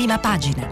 [0.00, 0.66] prima pagina.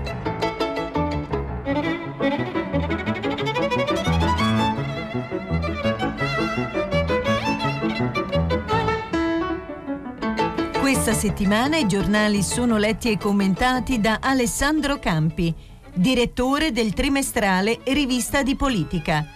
[10.80, 15.54] Questa settimana i giornali sono letti e commentati da Alessandro Campi,
[15.92, 19.26] direttore del trimestrale Rivista di Politica.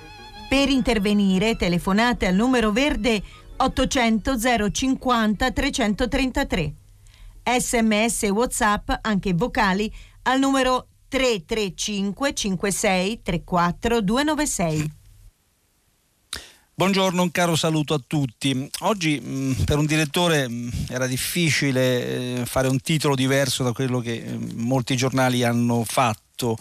[0.48, 3.22] Per intervenire telefonate al numero verde
[3.58, 4.38] 800
[4.70, 6.74] 050 333.
[7.44, 15.00] Sms e WhatsApp, anche vocali, al numero 335 56 34 296.
[16.74, 18.68] Buongiorno, un caro saluto a tutti.
[18.80, 23.62] Oggi mh, mm, per un direttore mh, mm, era difficile eh, fare un titolo diverso
[23.62, 26.56] da quello che eh, molti giornali hanno fatto.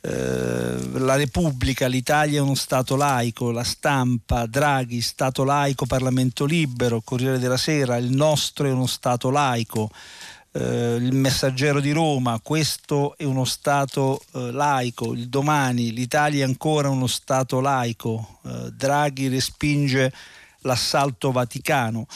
[0.00, 7.02] Eh, la Repubblica, l'Italia è uno Stato laico, la stampa, Draghi, Stato laico, Parlamento libero,
[7.02, 9.90] Corriere della Sera, il nostro è uno Stato laico
[10.52, 16.48] eh, il messaggero di Roma, questo è uno Stato eh, laico, il domani l'Italia è
[16.48, 20.12] ancora uno Stato laico, eh, Draghi respinge
[20.62, 22.06] l'assalto vaticano.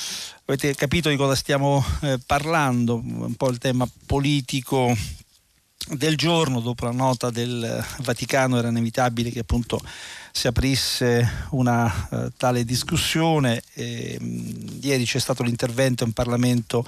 [0.46, 4.94] Avete capito di cosa stiamo eh, parlando, un po' il tema politico
[5.86, 9.80] del giorno, dopo la nota del Vaticano era inevitabile che appunto
[10.32, 13.62] si aprisse una uh, tale discussione.
[13.74, 16.86] E, mh, ieri c'è stato l'intervento in Parlamento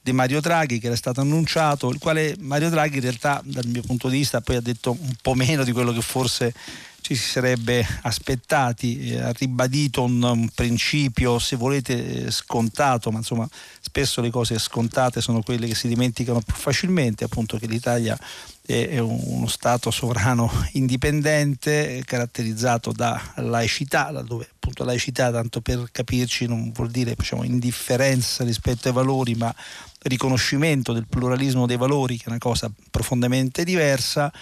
[0.00, 3.82] di Mario Draghi che era stato annunciato, il quale Mario Draghi in realtà dal mio
[3.82, 6.52] punto di vista poi ha detto un po' meno di quello che forse
[7.00, 13.48] ci si sarebbe aspettati, ha ribadito un, un, principio, se volete, scontato, ma insomma
[13.80, 18.18] spesso le cose scontate sono quelle che si dimenticano più facilmente, appunto che l'Italia
[18.66, 26.70] è uno Stato sovrano indipendente caratterizzato da laicità, laddove appunto laicità, tanto per capirci, non
[26.72, 29.54] vuol dire diciamo, indifferenza rispetto ai valori, ma
[30.02, 34.32] riconoscimento del pluralismo dei valori, che è una cosa profondamente diversa.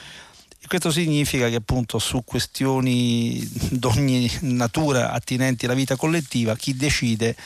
[0.58, 7.36] E questo significa che appunto su questioni d'ogni natura attinenti alla vita collettiva chi decide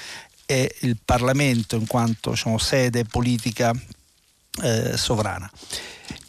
[0.46, 3.72] è il Parlamento in quanto diciamo, sede politica
[4.62, 5.50] eh, sovrana.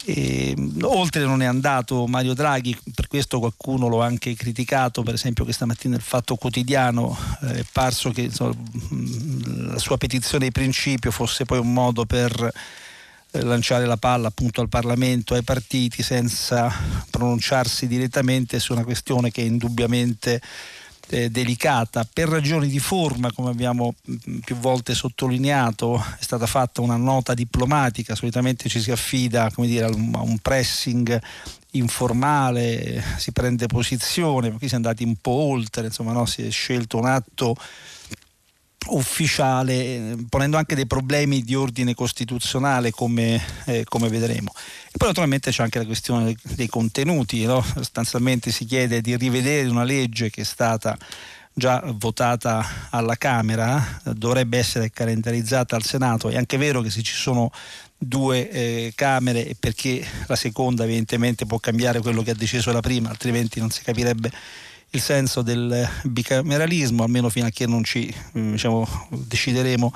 [0.04, 5.44] E, oltre non è andato Mario Draghi, per questo qualcuno lo anche criticato, per esempio
[5.44, 8.54] questa mattina il Fatto Quotidiano eh, è parso che insomma,
[9.70, 12.52] la sua petizione di principio fosse poi un modo per
[13.34, 16.70] eh, lanciare la palla appunto al Parlamento, ai partiti, senza
[17.08, 20.40] pronunciarsi direttamente su una questione che indubbiamente
[21.12, 22.06] eh, delicata.
[22.10, 27.34] Per ragioni di forma, come abbiamo mm, più volte sottolineato, è stata fatta una nota
[27.34, 29.90] diplomatica, solitamente ci si affida dire, a
[30.22, 31.20] un pressing
[31.72, 36.26] informale, si prende posizione, qui si è andati un po' oltre, insomma, no?
[36.26, 37.56] si è scelto un atto
[38.88, 44.52] ufficiale, eh, ponendo anche dei problemi di ordine costituzionale come, eh, come vedremo.
[44.86, 47.62] E poi naturalmente c'è anche la questione dei contenuti, no?
[47.62, 50.96] sostanzialmente si chiede di rivedere una legge che è stata
[51.54, 57.14] già votata alla Camera, dovrebbe essere calendarizzata al Senato, è anche vero che se ci
[57.14, 57.50] sono
[57.96, 63.10] due eh, Camere perché la seconda evidentemente può cambiare quello che ha deciso la prima,
[63.10, 64.30] altrimenti non si capirebbe
[64.94, 69.92] il senso del bicameralismo, almeno fino a che non ci mm, diciamo, decideremo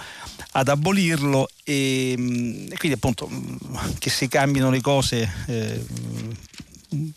[0.52, 3.56] ad abolirlo e, mm, e, quindi appunto mm,
[3.98, 5.84] che si cambino le cose eh,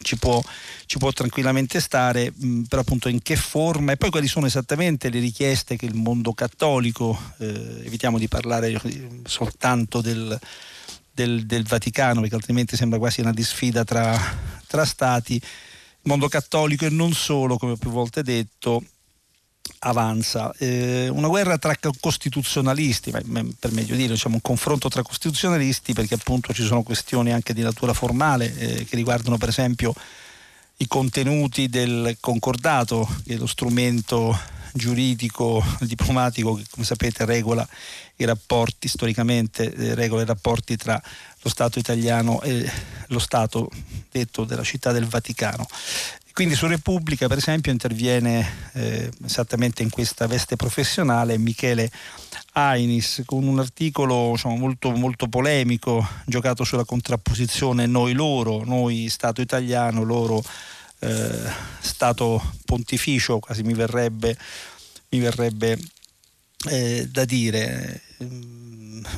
[0.02, 0.42] ci, può,
[0.86, 2.34] ci, può, tranquillamente stare,
[2.68, 6.34] però appunto in che forma e poi quali sono esattamente le richieste che il mondo
[6.34, 8.82] cattolico, eh, evitiamo di parlare
[9.24, 10.38] soltanto del,
[11.14, 14.20] del, del, Vaticano perché altrimenti sembra quasi una disfida tra,
[14.68, 15.42] tra stati,
[16.10, 18.84] mondo cattolico e non solo, come ho più volte detto,
[19.80, 20.52] avanza.
[20.58, 26.52] Eh, una guerra tra costituzionalisti, per meglio dire, diciamo un confronto tra costituzionalisti perché appunto
[26.54, 29.94] ci sono questioni anche di natura formale eh, che riguardano per esempio
[30.78, 34.38] i contenuti del concordato, che è lo strumento
[34.74, 37.68] giuridico, diplomatico che come sapete regola
[38.18, 41.02] i rapporti, storicamente eh, regola i rapporti tra
[41.42, 42.70] lo Stato italiano e
[43.08, 43.70] lo Stato
[44.12, 45.68] detto della città del Vaticano.
[46.34, 51.92] Quindi su Repubblica per esempio interviene eh, esattamente in questa veste professionale Michele
[52.54, 60.04] Ainis con un articolo diciamo, molto, molto polemico giocato sulla contrapposizione noi-loro, noi Stato italiano,
[60.04, 60.42] loro
[61.00, 64.38] eh, Stato pontificio, quasi mi verrebbe,
[65.10, 65.78] mi verrebbe
[66.70, 68.02] eh, da dire.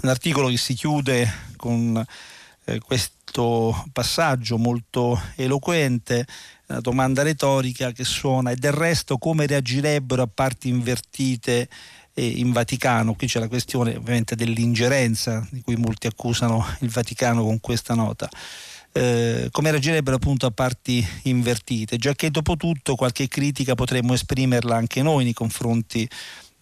[0.01, 2.03] Un articolo che si chiude con
[2.65, 6.25] eh, questo passaggio molto eloquente,
[6.67, 11.69] una domanda retorica che suona e del resto come reagirebbero a parti invertite
[12.13, 13.13] eh, in Vaticano.
[13.13, 18.29] Qui c'è la questione ovviamente dell'ingerenza di cui molti accusano il Vaticano con questa nota.
[18.93, 24.75] eh, come reagirebbero appunto a parti invertite, già che dopo tutto qualche critica potremmo esprimerla
[24.75, 26.07] anche noi nei confronti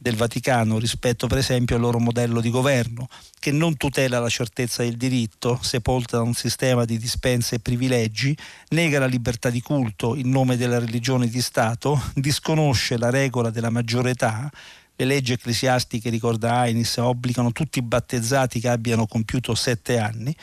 [0.02, 3.08] del Vaticano rispetto per esempio al loro modello di governo,
[3.38, 8.36] che non tutela la certezza del diritto, sepolta da un sistema di dispense e privilegi,
[8.70, 13.70] nega la libertà di culto in nome della religione di Stato, disconosce la regola della
[13.70, 14.50] maggiore età,
[14.96, 20.36] le leggi ecclesiastiche, ricorda Ainis, obbligano tutti i battezzati che abbiano compiuto sette anni,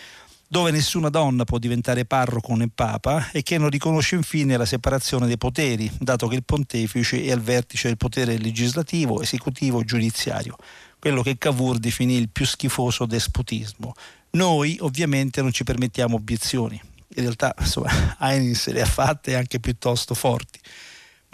[0.48, 5.26] dove nessuna donna può diventare parroco né papa e che non riconosce infine la separazione
[5.26, 10.56] dei poteri, dato che il pontefice è al vertice del potere legislativo, esecutivo e giudiziario,
[10.98, 13.94] quello che Cavour definì il più schifoso despotismo.
[14.30, 16.80] Noi ovviamente non ci permettiamo obiezioni,
[17.16, 20.60] in realtà insomma, Ainis le ha fatte anche piuttosto forti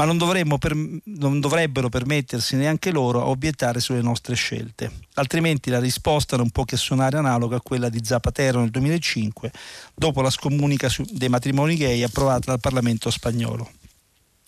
[0.05, 4.91] ma non, per, non, dovrebbero permettersi neanche loro a obiettare sulle nostre scelte.
[5.15, 9.53] Altrimenti la risposta non può che suonare analoga a quella di Zapatero nel 2005,
[9.95, 13.71] dopo la scomunica dei matrimoni gay approvata dal Parlamento spagnolo.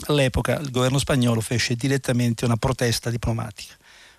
[0.07, 3.75] All'epoca il governo spagnolo fece direttamente una protesta diplomatica.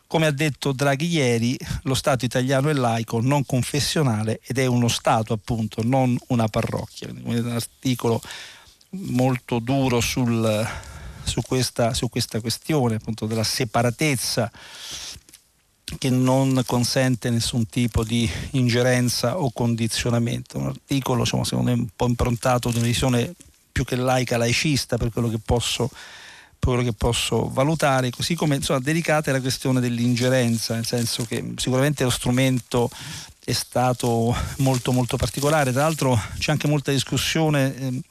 [0.07, 4.87] Come ha detto Draghi ieri, lo Stato italiano è laico, non confessionale ed è uno
[4.87, 7.09] Stato appunto, non una parrocchia.
[7.23, 8.21] Un articolo
[8.91, 10.65] molto duro sul,
[11.25, 14.51] su questa, su questa questione appunto della separatezza
[15.98, 20.57] che non consente nessun tipo di ingerenza o condizionamento.
[20.57, 23.33] Un articolo diciamo, secondo me un po' improntato di una visione
[23.72, 25.89] più che laica, laicista per quello che posso,
[26.60, 31.54] quello che posso valutare, così come insomma, delicata è la questione dell'ingerenza, nel senso che
[31.57, 32.89] sicuramente lo strumento
[33.45, 37.75] è stato molto molto particolare, tra l'altro c'è anche molta discussione.
[37.75, 38.01] Eh,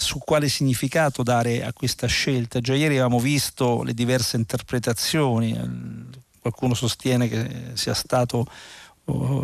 [0.00, 2.60] su quale significato dare a questa scelta.
[2.60, 5.54] Già ieri avevamo visto le diverse interpretazioni,
[6.40, 8.46] qualcuno sostiene che sia stato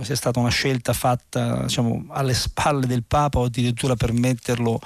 [0.02, 4.80] sia stata una scelta fatta diciamo, alle spalle del Papa o addirittura per metterlo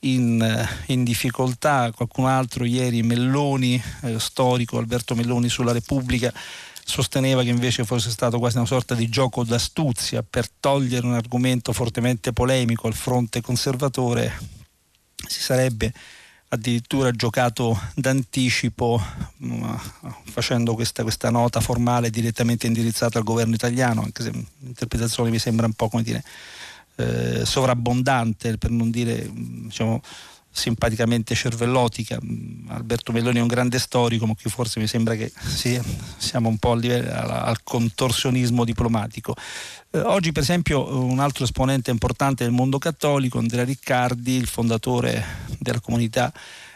[0.00, 1.90] in, in difficoltà.
[1.94, 6.32] Qualcun altro ieri, Melloni, eh, storico Alberto Melloni sulla Repubblica,
[6.90, 11.72] sosteneva che invece fosse stato quasi una sorta di gioco d'astuzia per togliere un argomento
[11.72, 14.58] fortemente polemico al fronte conservatore
[15.26, 15.92] si sarebbe
[16.48, 19.00] addirittura giocato d'anticipo
[19.44, 19.72] mm,
[20.24, 25.66] facendo questa, questa, nota formale direttamente indirizzata al governo italiano, anche se l'interpretazione mi sembra
[25.66, 26.24] un po' come dire
[26.96, 30.02] eh, sovrabbondante, per non dire mm, diciamo,
[30.50, 32.18] simpaticamente cervellotica.
[32.22, 35.80] Mm, Alberto Melloni è un grande storico, ma qui forse mi sembra che sì,
[36.16, 39.34] siamo un po' al, livello, al contorsionismo diplomatico.
[39.90, 45.24] Eh, oggi per esempio un altro esponente importante del mondo cattolico, Andrea Riccardi, il fondatore
[45.58, 46.32] della comunità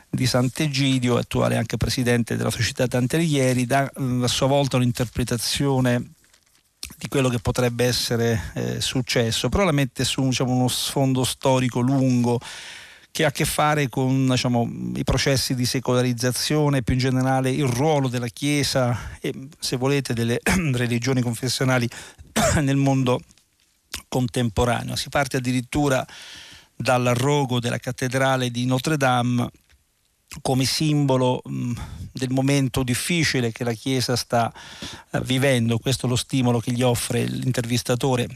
[0.09, 6.13] di Sant'Egidio, attuale anche presidente della società Tanterieri, dà mm, a sua volta un'interpretazione
[6.97, 11.81] di quello che potrebbe essere eh, successo, però la mette su diciamo, uno sfondo storico
[11.81, 12.39] lungo
[13.15, 17.65] che ha a che fare con diciamo, i processi di secolarizzazione, più in generale il
[17.65, 20.41] ruolo della Chiesa e se volete delle
[20.75, 21.89] religioni confessionali
[22.61, 23.21] nel mondo
[24.09, 24.97] contemporaneo.
[24.97, 26.05] Si parte addirittura
[26.75, 29.49] dall'arrogo della cattedrale di Notre Dame
[30.43, 31.73] come simbolo mh,
[32.11, 34.53] del momento difficile che la Chiesa sta
[35.11, 38.27] uh, vivendo, questo è lo stimolo che gli offre l'intervistatore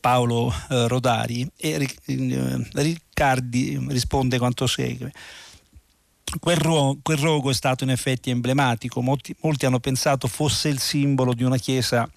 [0.00, 5.12] Paolo eh, Rodari e eh, Riccardi risponde quanto segue.
[6.40, 10.78] Quel, ro- quel, rogo è stato in effetti emblematico, molti, molti hanno pensato fosse il
[10.78, 12.08] simbolo di una chiesa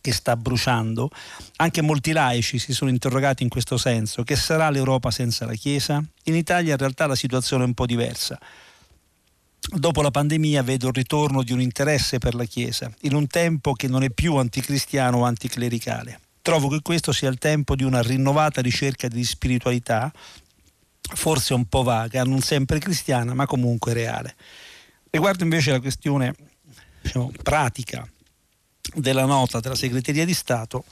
[0.00, 1.10] che sta bruciando.
[1.56, 4.22] Anche molti laici si sono interrogati in questo senso.
[4.22, 6.02] Che sarà l'Europa senza la Chiesa?
[6.24, 8.38] In Italia in realtà la situazione è un po' diversa.
[9.68, 13.72] Dopo la pandemia vedo il ritorno di un interesse per la Chiesa, in un tempo
[13.72, 16.20] che non è più anticristiano o anticlericale.
[16.46, 20.12] Trovo che questo sia il tempo di una rinnovata ricerca di spiritualità,
[21.00, 24.36] forse un po' vaga, non sempre cristiana, ma comunque reale.
[25.10, 26.36] Riguardo invece la questione
[27.02, 28.08] diciamo, pratica
[28.94, 30.84] della nota della segreteria di Stato,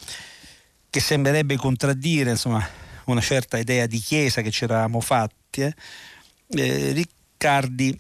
[0.91, 2.69] che sembrerebbe contraddire insomma,
[3.05, 7.97] una certa idea di chiesa che ci eravamo fatti, eh, Riccardi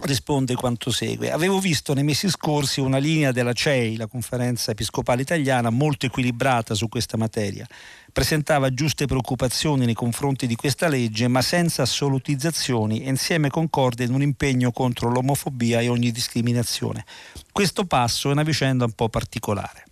[0.00, 1.30] risponde quanto segue.
[1.30, 6.74] Avevo visto nei mesi scorsi una linea della CEI, la conferenza episcopale italiana, molto equilibrata
[6.74, 7.66] su questa materia.
[8.12, 14.14] Presentava giuste preoccupazioni nei confronti di questa legge, ma senza assolutizzazioni e insieme concorde in
[14.14, 17.04] un impegno contro l'omofobia e ogni discriminazione.
[17.52, 19.84] Questo passo è una vicenda un po' particolare.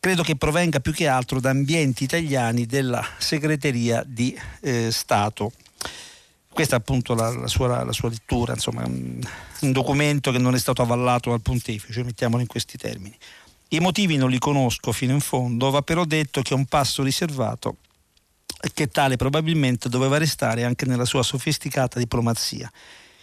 [0.00, 5.52] Credo che provenga più che altro da ambienti italiani della segreteria di eh, Stato
[6.60, 9.18] questa è appunto la, la, sua, la, sua, lettura, insomma, un,
[9.72, 13.16] documento che non è stato avallato dal pontefice, mettiamolo in questi termini.
[13.68, 17.02] I motivi non li conosco fino in fondo, va però detto che è un passo
[17.02, 17.76] riservato
[18.74, 22.70] che tale probabilmente doveva restare anche nella sua sofisticata diplomazia.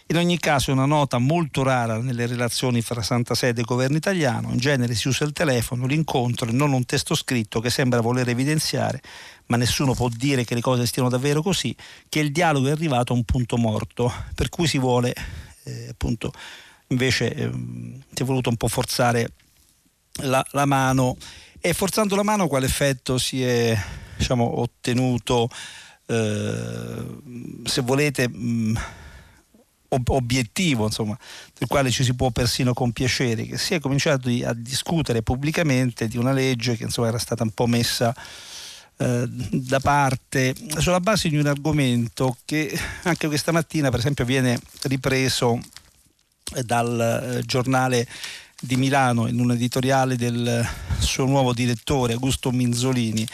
[0.10, 3.98] In ogni caso è una nota molto rara nelle relazioni fra Santa Sede e governo
[3.98, 8.00] italiano, in genere si usa il telefono, l'incontro e non un testo scritto che sembra
[8.00, 9.02] voler evidenziare,
[9.48, 11.76] ma nessuno può dire che le cose stiano davvero così,
[12.08, 15.14] che il dialogo è arrivato a un punto morto, per cui si vuole
[15.64, 16.32] eh, appunto
[16.88, 19.32] invece eh, si è voluto un po' forzare
[20.22, 21.18] la, la, mano.
[21.60, 23.78] E forzando la mano quale effetto si è
[24.16, 25.50] diciamo, ottenuto?
[26.06, 27.06] Eh,
[27.66, 28.80] se volete mh,
[29.90, 31.18] obiettivo insomma,
[31.58, 36.18] del quale ci si può persino compiacere, che si è cominciato a discutere pubblicamente di
[36.18, 38.14] una legge che insomma, era stata un po' messa
[38.98, 44.60] eh, da parte sulla base di un argomento che anche questa mattina per esempio viene
[44.84, 45.60] ripreso
[46.66, 47.00] dal
[47.40, 48.08] eh, giornale
[48.60, 50.68] di Milano in un editoriale del
[50.98, 53.28] suo nuovo direttore Augusto Minzolini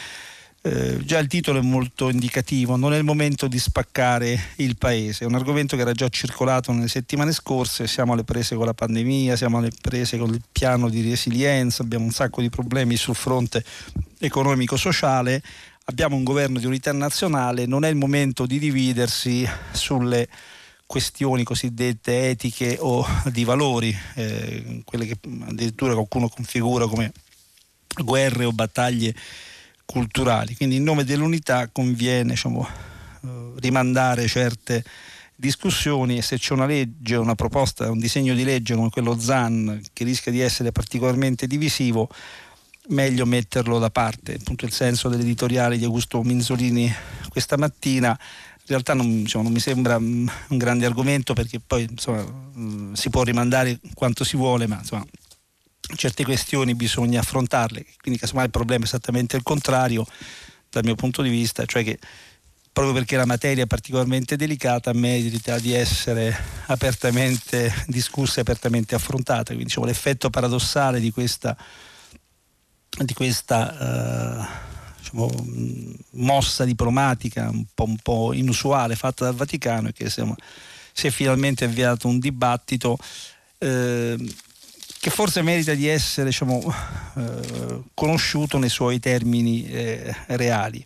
[0.66, 5.26] eh, già il titolo è molto indicativo, non è il momento di spaccare il paese,
[5.26, 8.74] è un argomento che era già circolato nelle settimane scorse, siamo alle prese con la
[8.74, 13.14] pandemia, siamo alle prese con il piano di resilienza, abbiamo un sacco di problemi sul
[13.14, 13.62] fronte
[14.20, 15.44] economico-sociale,
[15.86, 20.30] abbiamo un governo di unità nazionale, non è il momento di dividersi sulle
[20.86, 27.12] questioni cosiddette etiche o di valori, eh, quelle che addirittura qualcuno configura come
[28.02, 29.14] guerre o battaglie
[29.86, 30.56] culturali.
[30.56, 32.68] Quindi in nome dell'unità conviene diciamo,
[33.24, 33.28] eh,
[33.60, 34.84] rimandare certe
[35.36, 39.82] discussioni e se c'è una legge, una proposta, un disegno di legge come quello ZAN
[39.92, 42.10] che rischia di essere particolarmente divisivo,
[42.90, 44.36] meglio metterlo da parte.
[44.36, 46.94] Appunto il senso dell'editoriale di Augusto Minzolini
[47.30, 48.18] questa mattina
[48.66, 52.24] in realtà non, diciamo, non, mi sembra un grande argomento perché poi insomma,
[52.94, 55.06] si può rimandare quanto si vuole, ma insomma,
[55.96, 60.06] certe questioni bisogna affrontarle, quindi casomai il problema è esattamente il contrario
[60.70, 62.00] dal mio punto di vista, cioè che
[62.74, 66.36] proprio perché la materia è particolarmente delicata merita di essere
[66.66, 71.56] apertamente discussa e apertamente affrontata, quindi diciamo, l'effetto paradossale di questa,
[72.90, 75.30] di questa uh, diciamo,
[76.14, 80.36] mossa diplomatica un po', un po', inusuale fatta dal Vaticano è che insomma,
[80.92, 82.98] si è finalmente avviato un dibattito
[83.60, 84.18] eh,
[85.04, 86.64] che forse merita di essere diciamo,
[87.18, 90.82] eh, conosciuto nei suoi termini eh, reali.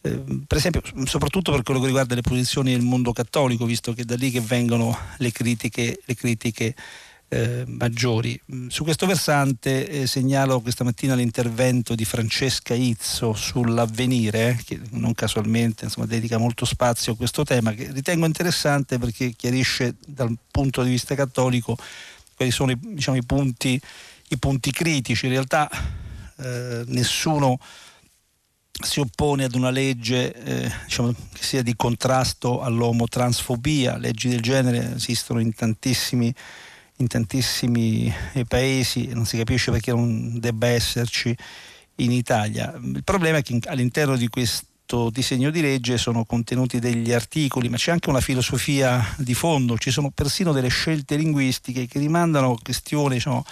[0.00, 4.00] Eh, per esempio, soprattutto per quello che riguarda le posizioni del mondo cattolico, visto che
[4.00, 6.74] è da lì che vengono le critiche, le critiche
[7.28, 8.40] eh, maggiori.
[8.68, 15.84] Su questo versante eh, segnalo questa mattina l'intervento di Francesca Izzo sull'avvenire, che non casualmente
[15.84, 20.88] insomma, dedica molto spazio a questo tema, che ritengo interessante perché chiarisce dal punto di
[20.88, 21.76] vista cattolico
[22.34, 23.80] quali sono i, diciamo, i, punti,
[24.28, 25.26] i punti, critici.
[25.26, 25.68] In realtà
[26.36, 27.58] eh, nessuno
[28.70, 33.96] si oppone ad una legge eh, diciamo, che sia di contrasto all'omotransfobia.
[33.96, 36.34] Leggi del genere esistono in tantissimi,
[36.96, 41.36] in tantissimi eh, paesi e non si capisce perché non debba esserci
[41.96, 42.74] in Italia.
[42.82, 47.68] Il problema è che all'interno di questo questo disegno di legge sono contenuti degli articoli,
[47.68, 52.52] ma c'è anche una filosofia di fondo, ci sono persino delle scelte linguistiche che rimandano
[52.52, 53.44] a questioni diciamo,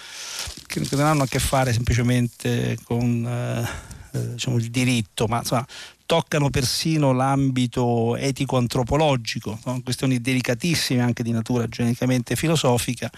[0.67, 3.69] che non hanno a che fare semplicemente con eh,
[4.13, 5.67] eh, diciamo, il diritto, ma insomma,
[6.07, 9.81] toccano persino l'ambito etico-antropologico, no?
[9.83, 13.11] questioni delicatissime anche di natura genericamente filosofica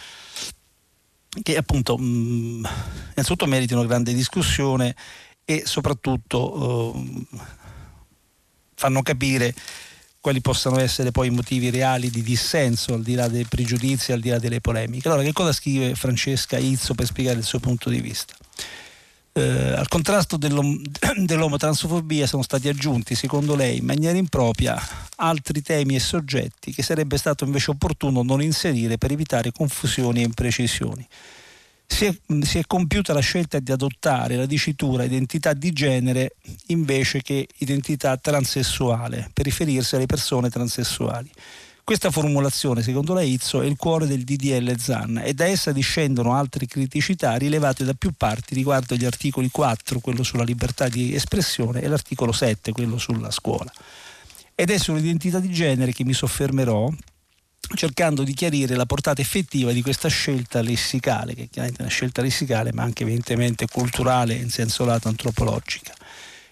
[1.43, 2.69] che appunto mh,
[3.11, 4.95] innanzitutto meritano grande discussione
[5.45, 7.63] e soprattutto eh,
[8.75, 9.55] fanno capire
[10.21, 14.21] quali possano essere poi i motivi reali di dissenso, al di là dei pregiudizi, al
[14.21, 15.07] di là delle polemiche.
[15.09, 18.35] Allora, che cosa scrive Francesca Izzo per spiegare il suo punto di vista?
[19.35, 20.81] Eh, al contrasto dell'om-
[21.27, 24.81] dell'omotransfobia sono stati aggiunti, secondo lei, in maniera impropria,
[25.17, 30.25] altri temi e soggetti che sarebbe stato invece opportuno non inserire per evitare confusioni e
[30.25, 31.07] imprecisioni
[31.87, 36.37] si è, si è, compiuta la scelta di adottare la dicitura identità di genere
[36.69, 41.31] invece che identità transessuale per riferirsi alle persone transessuali.
[41.85, 46.35] Questa formulazione, secondo la Izzo, è il cuore del DDL ZAN e da essa discendono
[46.35, 51.83] altre criticità rilevate da più parti riguardo gli articoli 4, quello sulla libertà di espressione,
[51.83, 53.71] e l'articolo 7, quello sulla scuola.
[54.55, 56.91] Ed è sull'identità di genere che mi soffermerò
[57.75, 62.23] cercando di chiarire la portata effettiva di questa scelta lessicale, che è chiaramente una scelta
[62.23, 65.93] lessicale ma anche evidentemente culturale in senso lato antropologica.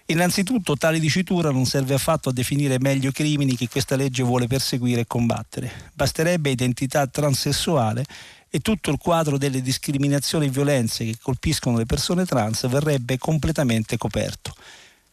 [0.07, 4.47] Innanzitutto tale dicitura non serve affatto a definire meglio i crimini che questa legge vuole
[4.47, 5.91] perseguire e combattere.
[5.93, 8.03] Basterebbe identità transessuale
[8.49, 13.97] e tutto il quadro delle discriminazioni e violenze che colpiscono le persone trans verrebbe completamente
[13.97, 14.53] coperto.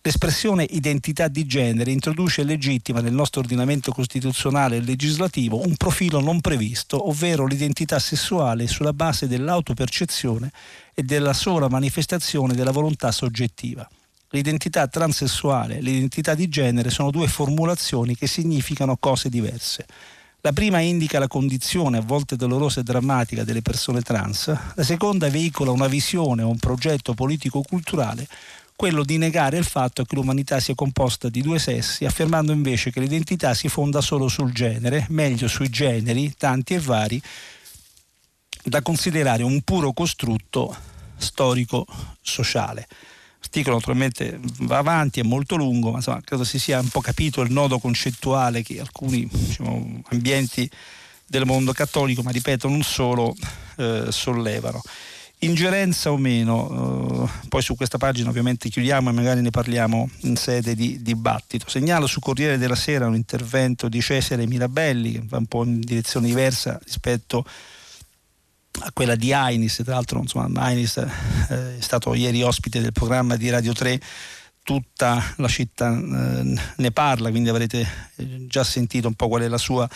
[0.03, 6.21] L'espressione identità di genere introduce e legittima nel nostro ordinamento costituzionale e legislativo un profilo
[6.21, 10.51] non previsto, ovvero l'identità sessuale sulla base dell'autopercezione
[10.95, 13.87] e della sola manifestazione della volontà soggettiva.
[14.31, 19.85] L'identità transessuale e l'identità di genere sono due formulazioni che significano cose diverse.
[20.41, 25.29] La prima indica la condizione a volte dolorosa e drammatica delle persone trans, la seconda
[25.29, 28.27] veicola una visione o un progetto politico-culturale
[28.81, 32.99] quello di negare il fatto che l'umanità sia composta di due sessi, affermando invece che
[32.99, 37.21] l'identità si fonda solo sul genere, meglio sui generi, tanti e vari,
[38.65, 40.75] da considerare un puro costrutto
[41.19, 42.89] storico-sociale.
[43.41, 47.43] L'articolo naturalmente va avanti, è molto lungo, ma insomma, credo si sia un po' capito
[47.43, 50.71] il nodo concettuale che alcuni diciamo, ambienti
[51.27, 53.37] del mondo cattolico, ma ripeto non solo,
[53.77, 54.81] eh, sollevano
[55.41, 60.37] ingerenza o meno, uh, poi su questa pagina ovviamente chiudiamo e magari ne parliamo in
[60.37, 61.69] sede di dibattito.
[61.69, 65.81] Segnalo su Corriere della Sera un intervento di Cesare Mirabelli che va un po' in
[65.81, 67.45] direzione diversa rispetto
[68.83, 73.37] a quella di Ainis, tra l'altro insomma, Ainis eh, è stato ieri ospite del programma
[73.37, 74.01] di Radio 3
[74.63, 79.49] tutta la città eh, ne parla, quindi avrete eh, già sentito un po' qual è
[79.49, 79.89] la sua,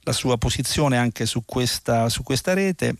[0.00, 2.96] la sua posizione anche su questa, su questa rete.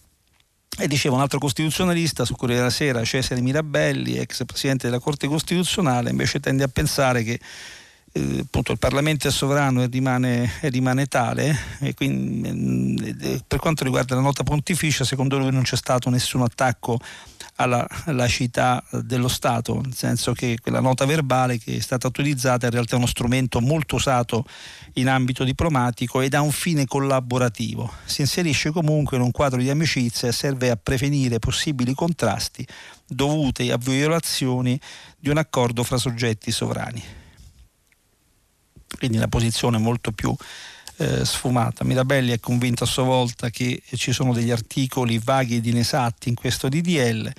[0.79, 5.27] E diceva un altro costituzionalista su Corriere della Sera, Cesare Mirabelli, ex presidente della Corte
[5.27, 7.41] Costituzionale, invece tende a pensare che
[8.17, 13.59] eh, appunto il Parlamento è sovrano e rimane, e rimane tale e quindi eh, per
[13.59, 16.99] quanto riguarda la nota pontificia secondo lui non c'è stato nessun attacco
[17.57, 22.73] alla laicità dello Stato, nel senso che quella nota verbale che è stata utilizzata in
[22.73, 24.45] realtà è uno strumento molto usato
[24.95, 27.91] in ambito diplomatico ed ha un fine collaborativo.
[28.05, 32.67] Si inserisce comunque in un quadro di amicizia e serve a prevenire possibili contrasti
[33.07, 34.79] dovuti a violazioni
[35.19, 37.03] di un accordo fra soggetti sovrani.
[38.99, 40.35] Quindi una posizione molto più
[40.99, 41.85] eh, sfumata.
[41.85, 46.35] Mirabelli è convinto a sua volta che ci sono degli articoli vaghi ed inesatti in
[46.35, 47.31] questo DDL.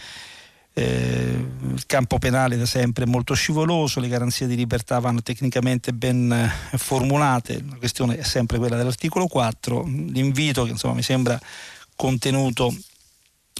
[0.74, 5.91] Eh, il campo penale da sempre è molto scivoloso, le garanzie di libertà vanno tecnicamente
[5.91, 9.84] ben eh, formulate, la questione è sempre quella dell'articolo 4.
[9.86, 11.39] L'invito che insomma, mi sembra
[11.96, 12.72] contenuto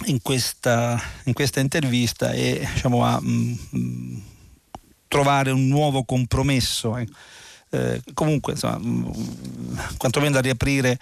[0.04, 4.18] in questa, in questa intervista è diciamo, a mh, mm, mm,
[5.08, 6.96] trovare un nuovo compromesso.
[6.96, 7.12] Ecco
[7.70, 10.98] eh, comunque insomma, mh, mm, quantomeno da riaprire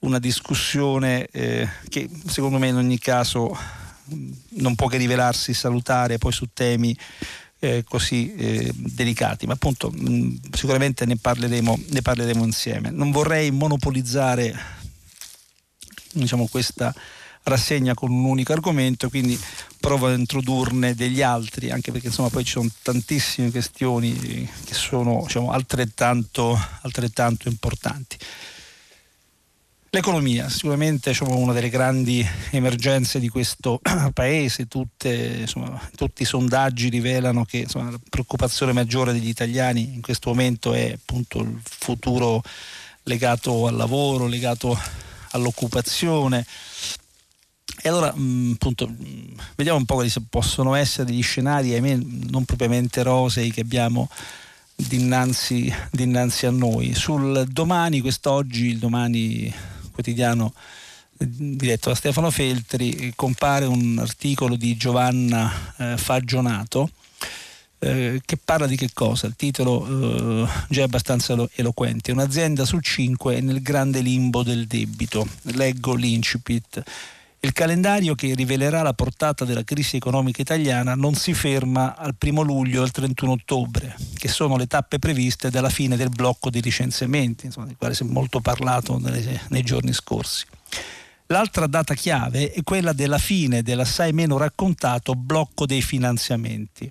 [0.00, 3.56] una discussione eh, che secondo me in ogni caso
[4.12, 6.96] mm, non può che rivelarsi salutare poi su temi
[7.58, 12.90] eh, così eh, delicati, ma appunto mh, mm, sicuramente ne parleremo, ne parleremo insieme.
[12.90, 14.54] Non vorrei monopolizzare
[16.12, 16.94] diciamo, questa
[17.46, 19.38] rassegna con un unico argomento, quindi
[19.78, 25.22] provo ad introdurne degli altri, anche perché insomma poi ci sono tantissime questioni che sono
[25.24, 28.16] diciamo, altrettanto, altrettanto importanti.
[29.90, 33.80] L'economia, sicuramente diciamo, una delle grandi emergenze di questo
[34.12, 40.02] paese, Tutte, insomma, tutti i sondaggi rivelano che insomma, la preoccupazione maggiore degli italiani in
[40.02, 42.42] questo momento è appunto il futuro
[43.04, 44.76] legato al lavoro, legato
[45.30, 46.44] all'occupazione,
[47.82, 51.74] e allora mh, mm, appunto mh, mm, vediamo un po' quali possono essere gli scenari,
[51.74, 51.98] ahimè,
[52.30, 54.08] non propriamente rosei che abbiamo
[54.74, 56.94] dinanzi, dinanzi a noi.
[56.94, 59.52] Sul domani, quest'oggi, il domani
[59.92, 60.52] quotidiano
[61.18, 66.90] eh, diretto da Stefano Feltri, compare un articolo di Giovanna eh, Fagionato
[67.78, 69.26] eh, che parla di che cosa?
[69.26, 72.10] Il titolo eh, già è abbastanza eloquente.
[72.12, 75.26] Un'azienda su cinque è nel grande limbo del debito.
[75.42, 76.82] Leggo l'incipit.
[77.46, 82.42] Il calendario che rivelerà la portata della crisi economica italiana non si ferma al 1
[82.42, 86.60] luglio e al 31 ottobre, che sono le tappe previste dalla fine del blocco dei
[86.60, 90.44] licenziamenti, insomma, di quale si è molto parlato nei, nei giorni scorsi.
[91.26, 96.90] L'altra data chiave è quella della fine dell'assai meno raccontato blocco dei finanziamenti,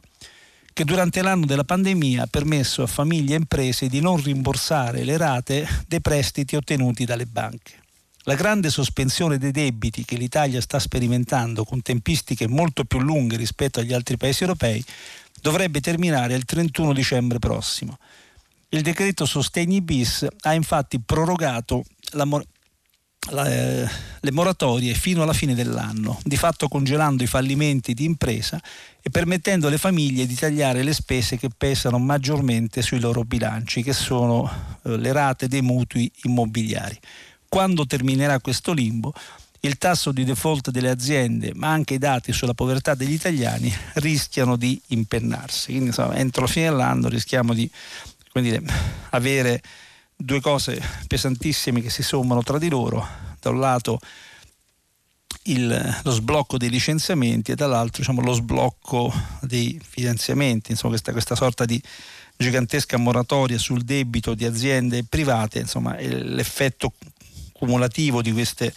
[0.72, 5.18] che durante l'anno della pandemia ha permesso a famiglie e imprese di non rimborsare le
[5.18, 7.84] rate dei prestiti ottenuti dalle banche.
[8.28, 13.80] La grande sospensione dei debiti che l'Italia sta sperimentando con tempistiche molto più lunghe rispetto
[13.80, 14.84] agli altri paesi europei
[15.40, 18.00] dovrebbe terminare il 31 dicembre prossimo.
[18.70, 21.84] Il decreto Sostegni bis ha infatti prorogato
[22.14, 22.28] la,
[23.30, 23.88] la, eh,
[24.20, 28.60] le moratorie fino alla fine dell'anno, di fatto congelando i fallimenti di impresa
[29.04, 33.94] e permettendo alle famiglie di tagliare le spese che pesano maggiormente sui loro bilanci, che
[33.94, 37.00] sono eh, le rate dei mutui immobiliari
[37.48, 39.14] quando terminerà questo limbo,
[39.62, 44.56] il tasso di default delle aziende, ma anche i dati sulla povertà degli italiani rischiano
[44.56, 45.68] di impennarsi.
[45.68, 47.70] Quindi insomma, entro la fine dell'anno rischiamo di
[48.34, 48.62] dire,
[49.10, 49.62] avere
[50.16, 53.08] due cose pesantissime che si sommano tra di loro.
[53.40, 54.00] Da un lato
[55.44, 61.36] il, lo sblocco dei licenziamenti e dall'altro diciamo, lo sblocco dei finanziamenti, insomma questa, questa
[61.36, 61.82] sorta di
[62.38, 66.94] gigantesca moratoria sul debito di aziende private, insomma l'effetto
[67.58, 68.74] cumulativo di queste,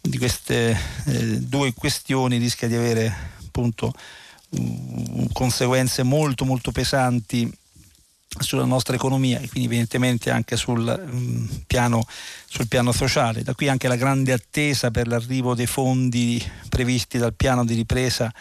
[0.00, 3.12] di queste eh, due questioni rischia di avere
[3.46, 3.92] appunto
[4.50, 7.50] um, conseguenze molto molto pesanti
[8.38, 12.04] sulla nostra economia e quindi evidentemente anche sul, um, piano,
[12.46, 13.42] sul, piano, sociale.
[13.42, 18.32] Da qui anche la grande attesa per l'arrivo dei fondi previsti dal piano di ripresa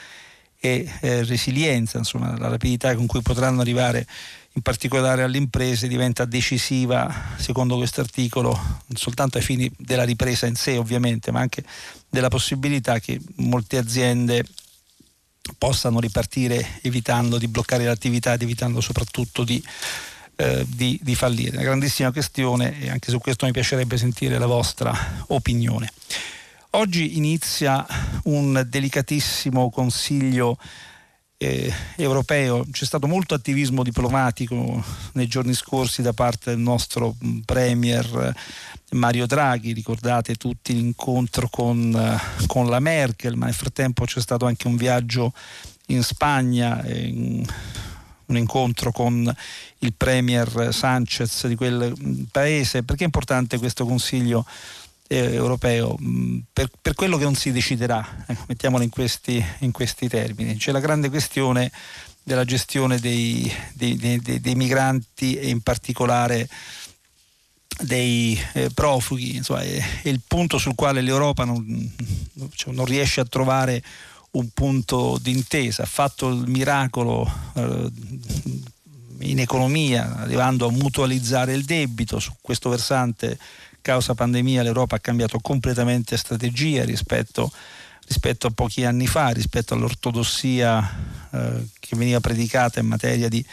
[0.60, 4.06] e eh, resilienza, insomma la rapidità con cui potranno arrivare
[4.60, 10.48] in particolare alle imprese diventa decisiva secondo questo articolo non soltanto ai fini della ripresa
[10.48, 11.64] in sé ovviamente ma anche
[12.10, 14.44] della possibilità che molte aziende
[15.58, 19.64] possano ripartire evitando di bloccare l'attività ed evitando soprattutto di,
[20.36, 21.56] eh, di, di fallire.
[21.56, 25.92] Una grandissima questione e anche su questo mi piacerebbe sentire la vostra opinione.
[26.72, 27.84] Oggi inizia
[28.26, 30.60] un delicatissimo consiglio
[31.42, 32.66] eh, europeo.
[32.70, 38.36] C'è stato molto attivismo diplomatico nei giorni scorsi da parte del nostro Premier
[38.92, 44.46] Mario Draghi, ricordate tutti l'incontro con, eh, con, la Merkel, ma nel frattempo c'è stato
[44.46, 45.34] anche un viaggio
[45.88, 47.46] in Spagna, in,
[48.26, 49.34] un incontro con
[49.80, 52.84] il Premier Sanchez di quel mm, paese.
[52.84, 54.46] Perché è importante questo Consiglio
[55.12, 55.98] eh, europeo?
[56.02, 60.56] Mm, per, per, quello che non si deciderà, ecco, mettiamolo in questi, in questi termini.
[60.56, 61.72] C'è la grande questione
[62.24, 66.48] della gestione dei, dei, dei, dei migranti e in particolare
[67.82, 71.92] dei eh, profughi, insomma, è, è, il punto sul quale l'Europa non,
[72.54, 73.82] cioè, non riesce a trovare
[74.32, 77.92] un punto d'intesa, ha fatto il miracolo eh,
[79.22, 83.40] in economia arrivando a mutualizzare il debito, su questo versante
[83.90, 87.52] causa pandemia l'Europa ha cambiato completamente strategia rispetto,
[88.06, 93.44] rispetto a pochi anni fa, rispetto all'ortodossia eh, che veniva predicata in materia di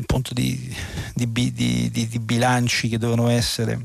[0.00, 0.74] appunto di,
[1.14, 3.80] di, di, bilanci che devono essere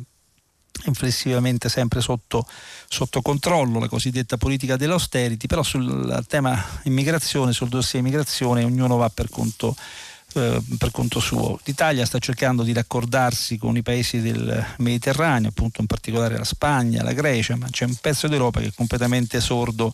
[0.85, 2.45] inflessivamente sempre sotto,
[2.89, 9.09] sotto, controllo, la cosiddetta politica dell'austerity, però sul tema immigrazione, sul dossier immigrazione ognuno va
[9.09, 9.75] per conto,
[10.37, 11.59] eh, per conto suo.
[11.63, 17.03] L'Italia sta cercando di raccordarsi con i paesi del Mediterraneo, appunto in particolare la Spagna,
[17.03, 19.93] la Grecia, ma c'è un pezzo d'Europa che è completamente sordo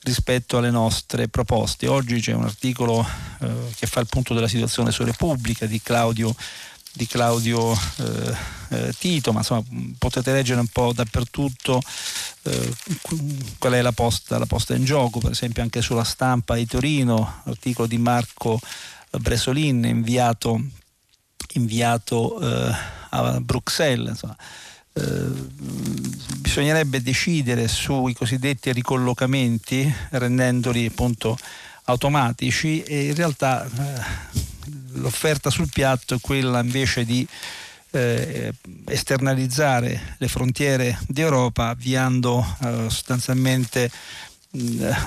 [0.00, 1.86] rispetto alle nostre proposte.
[1.88, 3.06] Oggi c'è un articolo
[3.40, 6.34] eh, che fa il punto della situazione su Repubblica di Claudio,
[6.92, 8.36] di Claudio eh,
[8.70, 9.62] eh, Tito, ma insomma
[9.98, 11.80] potete leggere un po' dappertutto
[12.42, 12.74] eh,
[13.58, 17.42] qual è la posta, la posta, in gioco, per esempio anche sulla stampa di Torino,
[17.44, 18.60] l'articolo di Marco
[19.18, 20.60] Bresolin inviato,
[21.54, 22.74] inviato eh,
[23.10, 24.10] a Bruxelles.
[24.10, 24.36] Insomma
[24.98, 25.26] eh,
[26.38, 31.38] bisognerebbe decidere sui cosiddetti ricollocamenti rendendoli appunto
[31.84, 34.02] automatici e in realtà eh,
[34.94, 37.26] l'offerta sul piatto è quella invece di
[37.90, 38.52] eh,
[38.86, 43.90] esternalizzare le frontiere d'Europa avviando eh, sostanzialmente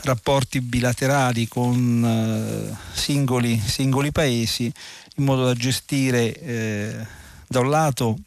[0.04, 4.72] rapporti bilaterali con eh, singoli, singoli, paesi
[5.16, 7.06] in modo da gestire eh,
[7.48, 8.18] da un lato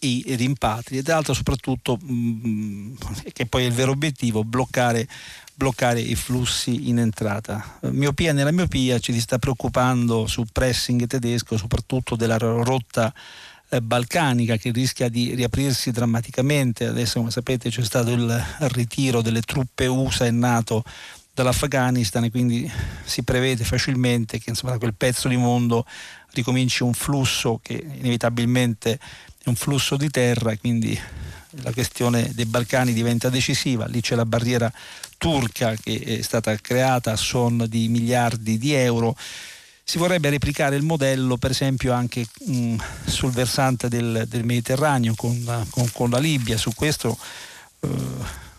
[0.00, 2.94] i rimpatri e dall'altro soprattutto, mh, mm,
[3.32, 5.08] che poi è il vero obiettivo, bloccare,
[5.54, 7.78] bloccare i flussi in entrata.
[7.90, 13.12] Miopia nella miopia ci sta preoccupando sul pressing tedesco, soprattutto della rotta
[13.70, 16.86] eh, balcanica che rischia di riaprirsi drammaticamente.
[16.86, 20.84] Adesso come sapete c'è stato il ritiro delle truppe USA e NATO
[21.34, 22.70] dall'Afghanistan e quindi
[23.04, 25.86] si prevede facilmente che insomma, da quel pezzo di mondo
[26.32, 28.98] ricominci un flusso che inevitabilmente
[29.44, 30.98] un flusso di terra, quindi
[31.62, 34.70] la questione dei Balcani diventa decisiva, lì c'è la barriera
[35.16, 39.16] turca che è stata creata a son di miliardi di euro.
[39.88, 45.66] Si vorrebbe replicare il modello per esempio anche mh, sul versante del, del Mediterraneo con,
[45.70, 47.16] con, con, la Libia, su questo
[47.80, 47.88] eh,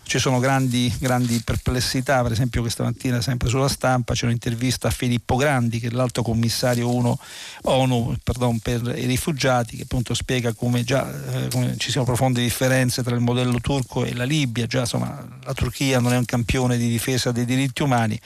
[0.02, 4.90] ci sono grandi, grandi, perplessità, per esempio questa mattina sempre sulla stampa c'è un'intervista a
[4.90, 7.16] Filippo Grandi che è l'alto commissario uno,
[7.62, 12.40] ONU pardon, per i rifugiati che appunto spiega come già eh, come ci siano profonde
[12.40, 16.24] differenze tra il modello turco e la Libia, già insomma la Turchia non è un
[16.24, 18.20] campione di difesa dei diritti umani,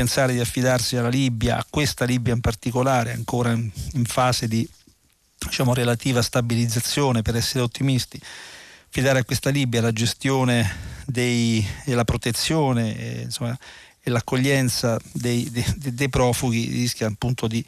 [0.00, 4.66] pensare di affidarsi alla Libia, a questa Libia in particolare ancora in, in fase di
[5.36, 8.18] diciamo, relativa stabilizzazione per essere ottimisti
[8.88, 10.66] affidare a questa Libia la gestione
[11.04, 13.56] dei, e la protezione e, insomma,
[14.02, 17.62] e l'accoglienza dei, dei, dei, profughi rischia appunto di,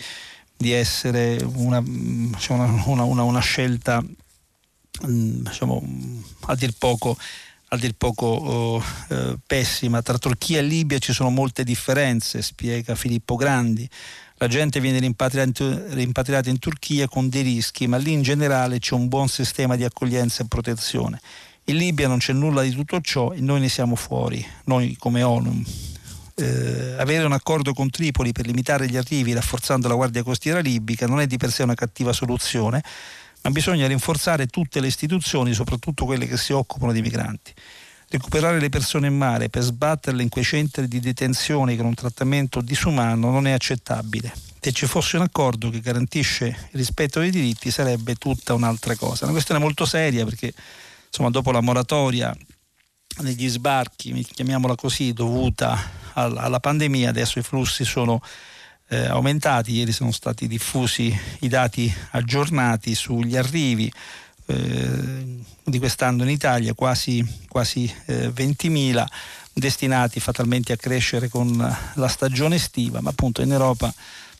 [0.57, 5.83] di essere una, diciamo, una, una, una scelta mm, diciamo,
[6.47, 7.14] a dir poco
[7.73, 10.03] a dir poco oh, eh, pessima.
[10.03, 13.89] Tra Turchia e Libia ci sono molte differenze, spiega Filippo Grandi.
[14.37, 19.09] La gente viene rimpatriata in Turchia con dei rischi, ma lì in generale c'è un
[19.09, 21.21] buon sistema di accoglienza e protezione.
[21.65, 25.23] In Libia non c'è nulla di tutto ciò e noi ne siamo fuori, noi come
[25.23, 25.63] ONU.
[26.35, 31.07] Eh, avere un accordo con Tripoli per limitare gli arrivi rafforzando la Guardia Costiera libica
[31.07, 32.83] non è di per sé una cattiva soluzione,
[33.43, 37.53] ma bisogna rinforzare tutte le istituzioni, soprattutto quelle che si occupano di migranti.
[38.09, 42.61] Recuperare le persone in mare per sbatterle in quei centri di detenzione con un trattamento
[42.61, 44.33] disumano non è accettabile.
[44.61, 49.25] Se ci fosse un accordo che garantisce il rispetto dei diritti sarebbe tutta un'altra cosa.
[49.25, 50.53] Una questione molto seria perché
[51.07, 52.37] insomma, dopo la moratoria
[53.19, 58.23] degli sbarchi, chiamiamola così, dovuta alla pandemia, adesso i flussi sono
[58.93, 63.91] eh, aumentati, ieri sono stati diffusi i dati aggiornati sugli arrivi
[64.45, 69.05] eh, di quest'anno in Italia, quasi, quasi eh, 20.000
[69.55, 71.57] destinati fatalmente a crescere con
[71.95, 73.93] la stagione estiva, ma appunto in Europa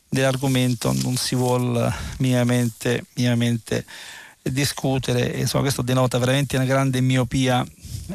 [0.07, 3.85] dell'argomento non si vuole minimamente, minimamente
[4.43, 5.39] discutere.
[5.39, 7.65] Insomma, questo denota veramente una grande miopia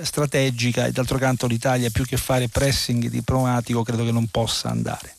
[0.02, 5.16] strategica e d'altro canto l'Italia più che fare pressing diplomatico credo che non possa andare.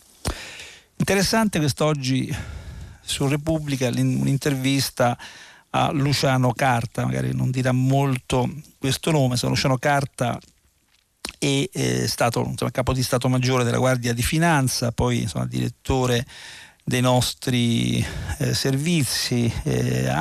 [0.99, 2.29] Interessante quest'oggi
[3.01, 5.17] su Repubblica un'intervista
[5.69, 10.37] a Luciano Carta, magari non dirà molto questo nome, se Luciano Carta
[11.37, 16.25] è, è stato insomma, capo di Stato Maggiore della Guardia di Finanza, poi insomma, direttore
[16.83, 18.05] dei nostri
[18.39, 20.11] eh, servizi, eh,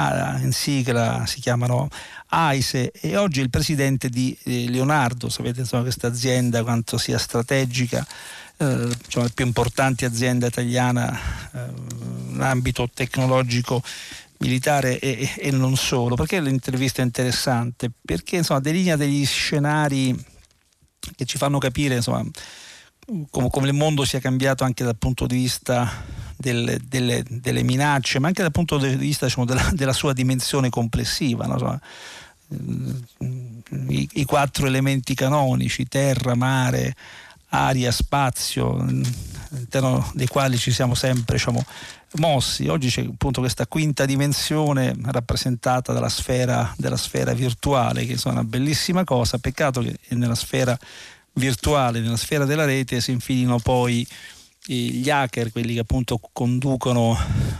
[0.43, 1.89] in sigla si chiamano
[2.29, 7.19] AISE e oggi è il presidente di eh, Leonardo, sapete insomma, questa azienda quanto sia
[7.19, 8.07] strategica
[8.59, 11.19] eh, diciamo, la più importante azienda italiana
[11.53, 13.83] eh, ambito tecnologico
[14.39, 16.15] militare e, e, non solo.
[16.15, 17.91] Perché l'intervista è interessante?
[18.05, 20.15] Perché insomma, delinea degli scenari
[21.15, 22.25] che ci fanno capire insomma,
[23.31, 26.05] come, come, il mondo sia cambiato anche dal punto di vista
[26.37, 30.69] delle, delle, delle minacce, ma anche dal punto di vista diciamo, della, della, sua dimensione
[30.69, 31.47] complessiva.
[31.47, 31.53] No?
[31.55, 31.81] Insomma,
[33.89, 36.95] i, i, quattro elementi canonici, terra, mare,
[37.49, 41.65] aria, spazio, all'interno dei quali ci siamo sempre diciamo,
[42.17, 42.69] mossi.
[42.69, 49.05] Oggi c'è appunto questa quinta dimensione rappresentata dalla sfera, sfera virtuale, che è una bellissima
[49.05, 49.39] cosa.
[49.39, 50.79] Peccato che nella sfera
[51.35, 54.07] virtuale, nella sfera della rete, si infilino poi
[54.65, 57.17] gli hacker, quelli che appunto conducono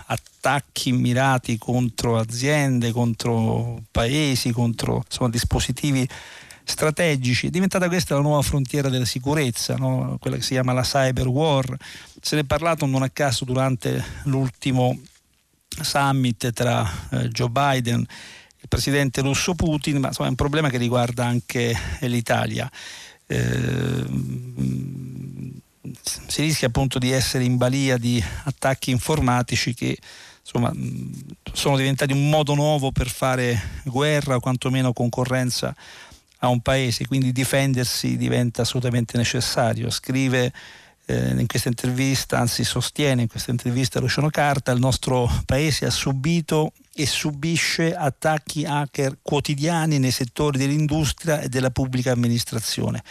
[0.07, 6.07] attacchi mirati contro aziende, contro paesi, contro insomma, dispositivi
[6.69, 7.47] strategici.
[7.47, 10.19] È diventata questa la nuova frontiera della sicurezza, no?
[10.21, 11.77] quella che si chiama la cyber war.
[12.21, 14.99] Se ne è parlato non a caso durante l'ultimo
[15.81, 20.69] summit tra eh, Joe Biden e il presidente russo Putin, ma insomma, è un problema
[20.69, 22.71] che riguarda anche l'Italia.
[23.27, 24.05] Eh,
[26.27, 29.97] si rischia appunto di essere in balia di attacchi informatici che
[30.41, 30.73] insomma,
[31.53, 35.75] sono diventati un modo nuovo per fare guerra o quantomeno concorrenza
[36.39, 39.91] a un paese, quindi difendersi diventa assolutamente necessario.
[39.91, 40.53] Scrive
[41.07, 45.91] eh, in questa intervista, anzi sostiene in questa intervista Luciano Carta, il nostro paese ha
[45.91, 53.03] subito e subisce attacchi hacker quotidiani nei settori dell'industria e della pubblica amministrazione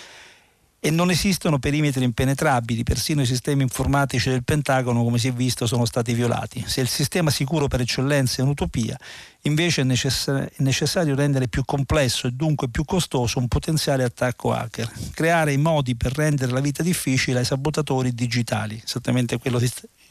[0.79, 5.65] e non esistono perimetri impenetrabili, persino i sistemi informatici del Pentagono, come si è visto,
[5.65, 6.63] sono stati violati.
[6.67, 8.97] Se il sistema sicuro per eccellenza è un'utopia,
[9.41, 14.53] invece è, necess- è necessario rendere più complesso e dunque più costoso un potenziale attacco
[14.53, 19.59] hacker, creare i modi per rendere la vita difficile ai sabotatori digitali, esattamente quello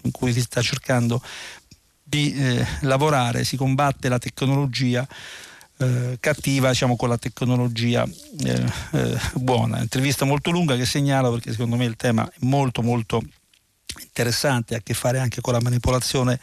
[0.02, 1.22] in cui si sta cercando
[2.02, 5.06] di eh, lavorare, si combatte la tecnologia
[5.78, 8.06] eh, cattiva diciamo, con la tecnologia
[8.44, 9.80] eh, eh, buona.
[9.80, 13.22] Intervista molto lunga che segnalo perché secondo me il tema è molto molto
[14.02, 16.38] interessante, ha a che fare anche con la manipolazione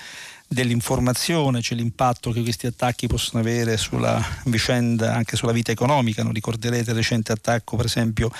[0.48, 6.24] dell'informazione, c'è l'impatto che questi attacchi possono avere sulla vicenda, anche sulla vita economica.
[6.24, 8.32] Non ricorderete il recente attacco per esempio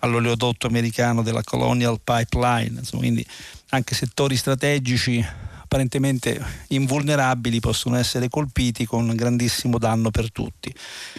[0.00, 3.26] all'oleodotto americano della Colonial Pipeline, insomma, quindi
[3.70, 5.24] anche settori strategici
[5.70, 10.74] apparentemente invulnerabili possono essere colpiti con grandissimo danno per tutti.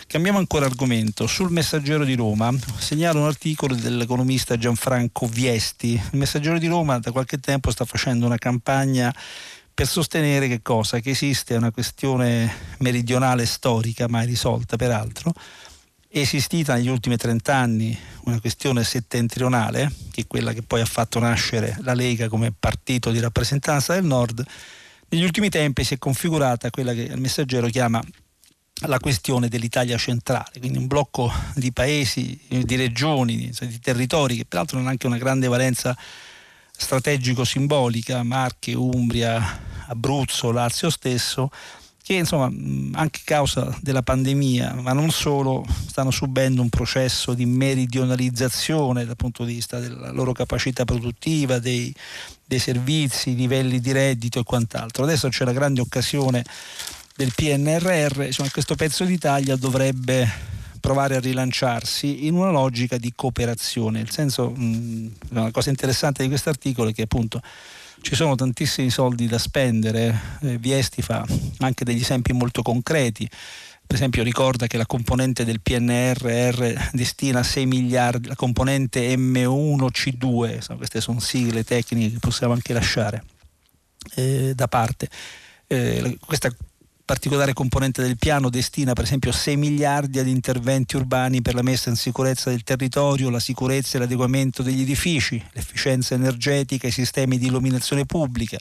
[0.05, 1.25] Cambiamo ancora argomento.
[1.25, 5.93] Sul Messaggero di Roma segnalo un articolo dell'economista Gianfranco Viesti.
[5.93, 9.15] Il Messaggero di Roma da qualche tempo sta facendo una campagna
[9.73, 10.99] per sostenere che cosa?
[10.99, 15.31] Che esiste una questione meridionale storica, mai risolta peraltro,
[16.11, 21.19] esistita negli ultimi 30 anni una questione settentrionale, che è quella che poi ha fatto
[21.19, 24.45] nascere la Lega come partito di rappresentanza del Nord,
[25.09, 28.01] negli ultimi tempi si è configurata quella che il messaggero chiama
[28.85, 34.79] la questione dell'Italia centrale, quindi un blocco di paesi, di regioni, di territori che peraltro
[34.79, 35.95] hanno anche una grande valenza
[36.71, 41.51] strategico-simbolica, Marche, Umbria, Abruzzo, Lazio stesso,
[42.11, 42.51] che insomma
[42.99, 49.15] anche a causa della pandemia, ma non solo, stanno subendo un processo di meridionalizzazione dal
[49.15, 51.95] punto di vista della loro capacità produttiva, dei,
[52.45, 55.05] dei servizi, livelli di reddito e quant'altro.
[55.05, 56.43] Adesso c'è la grande occasione
[57.15, 60.29] del PNRR, insomma, questo pezzo d'Italia dovrebbe
[60.81, 64.01] provare a rilanciarsi in una logica di cooperazione.
[64.01, 67.41] Il senso, mh, una cosa interessante di questo articolo è che appunto
[68.01, 71.25] ci sono tantissimi soldi da spendere, eh, Viesti fa
[71.59, 73.29] anche degli esempi molto concreti.
[73.85, 81.01] Per esempio ricorda che la componente del PNRR destina 6 miliardi, la componente M1C2, queste
[81.01, 83.23] sono sigle tecniche che possiamo anche lasciare
[84.15, 85.09] eh, da parte.
[85.67, 86.49] Eh, questa
[87.11, 91.89] particolare componente del piano destina per esempio 6 miliardi ad interventi urbani per la messa
[91.89, 97.47] in sicurezza del territorio, la sicurezza e l'adeguamento degli edifici, l'efficienza energetica, i sistemi di
[97.47, 98.57] illuminazione pubblica.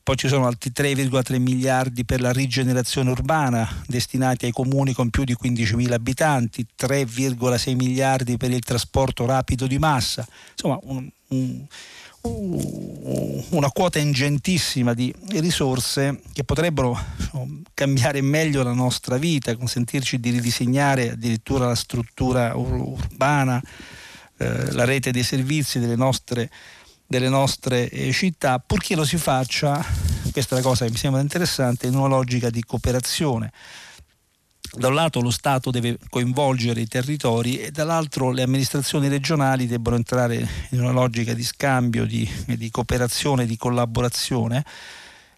[0.00, 5.24] Poi ci sono altri 3,3 miliardi per la rigenerazione urbana destinati ai comuni con più
[5.24, 10.24] di 15.000 abitanti, 3,6 miliardi per il trasporto rapido di massa.
[10.52, 11.66] Insomma, un, un
[12.22, 16.98] una quota ingentissima di risorse che potrebbero
[17.74, 23.62] cambiare meglio la nostra vita, consentirci di ridisegnare addirittura la struttura urbana,
[24.36, 26.50] eh, la rete dei servizi delle nostre,
[27.06, 29.84] delle nostre eh, città, purché lo si faccia,
[30.32, 33.52] questa è la cosa che mi sembra interessante, in una logica di cooperazione
[34.72, 39.96] da un lato lo Stato deve coinvolgere i territori e dall'altro le amministrazioni regionali debbono
[39.96, 44.64] entrare in una logica di scambio, di, di cooperazione, di collaborazione.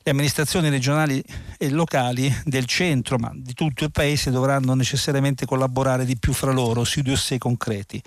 [0.03, 1.23] Le amministrazioni regionali
[1.59, 6.53] e locali del centro, ma di tutto il paese, dovranno necessariamente collaborare di più fra
[6.53, 8.03] loro sui dossier concreti.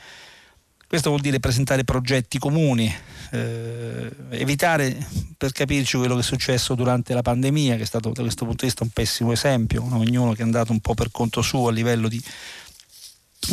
[0.93, 2.95] Questo vuol dire presentare progetti comuni,
[3.32, 4.95] eh, evitare
[5.36, 8.60] per capirci quello che è successo durante la pandemia, che è stato da questo punto
[8.60, 9.97] di vista un pessimo esempio, no?
[9.97, 12.21] ognuno che è andato un po' per conto suo a livello di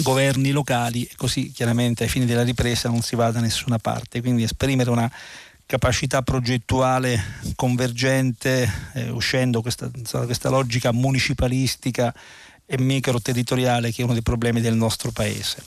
[0.02, 4.20] governi locali così chiaramente ai fini della ripresa non si va da nessuna parte.
[4.20, 5.10] Quindi esprimere una
[5.64, 9.90] capacità progettuale convergente, eh, uscendo questa,
[10.26, 12.14] questa logica municipalistica
[12.66, 15.64] e micro territoriale che è uno dei problemi del nostro paese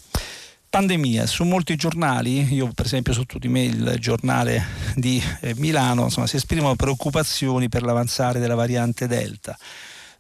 [0.74, 1.28] pandemia.
[1.28, 6.26] Su molti giornali, io per esempio sotto di me il giornale di eh, Milano, insomma,
[6.26, 9.56] si esprimono preoccupazioni per l'avanzare della variante Delta.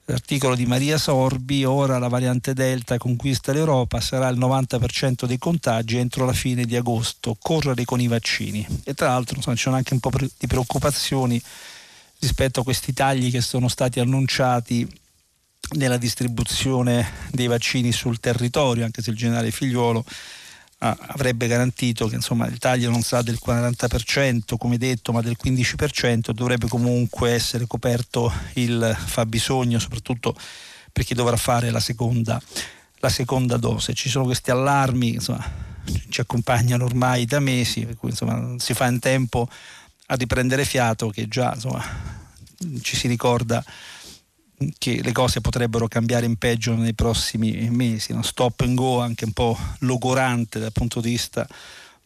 [0.05, 5.97] L'articolo di Maria Sorbi, ora la variante Delta conquista l'Europa, sarà il 90% dei contagi
[5.97, 8.63] entro la fine di agosto, correre con i vaccini.
[8.83, 11.41] E tra l'altro insomma, ci sono anche un po' di preoccupazioni
[12.19, 14.87] rispetto a questi tagli che sono stati annunciati
[15.77, 20.05] nella distribuzione dei vaccini sul territorio, anche se il generale Figliuolo
[20.89, 26.31] avrebbe garantito che insomma, il taglio non sarà del 40% come detto ma del 15%
[26.31, 30.35] dovrebbe comunque essere coperto il fabbisogno soprattutto
[30.91, 32.39] per chi dovrà fare la seconda,
[32.97, 33.93] la seconda dose.
[33.93, 35.43] Ci sono questi allarmi, insomma,
[36.09, 39.49] ci accompagnano ormai da mesi, per cui insomma, si fa in tempo
[40.07, 41.83] a riprendere fiato che già insomma,
[42.81, 43.63] ci si ricorda
[44.77, 49.25] che le cose potrebbero cambiare in peggio nei prossimi mesi, uno stop and go anche
[49.25, 51.47] un po' logorante dal punto di vista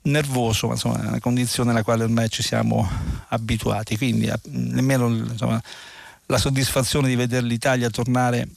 [0.03, 2.89] nervoso, ma insomma è una condizione alla quale ormai ci siamo
[3.29, 5.61] abituati, quindi eh, nemmeno insomma,
[6.27, 8.47] la soddisfazione di vedere l'Italia tornare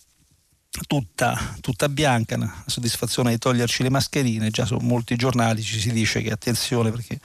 [0.87, 5.93] tutta, tutta, bianca, la soddisfazione di toglierci le mascherine, già su molti giornali ci si
[5.93, 7.19] dice che attenzione perché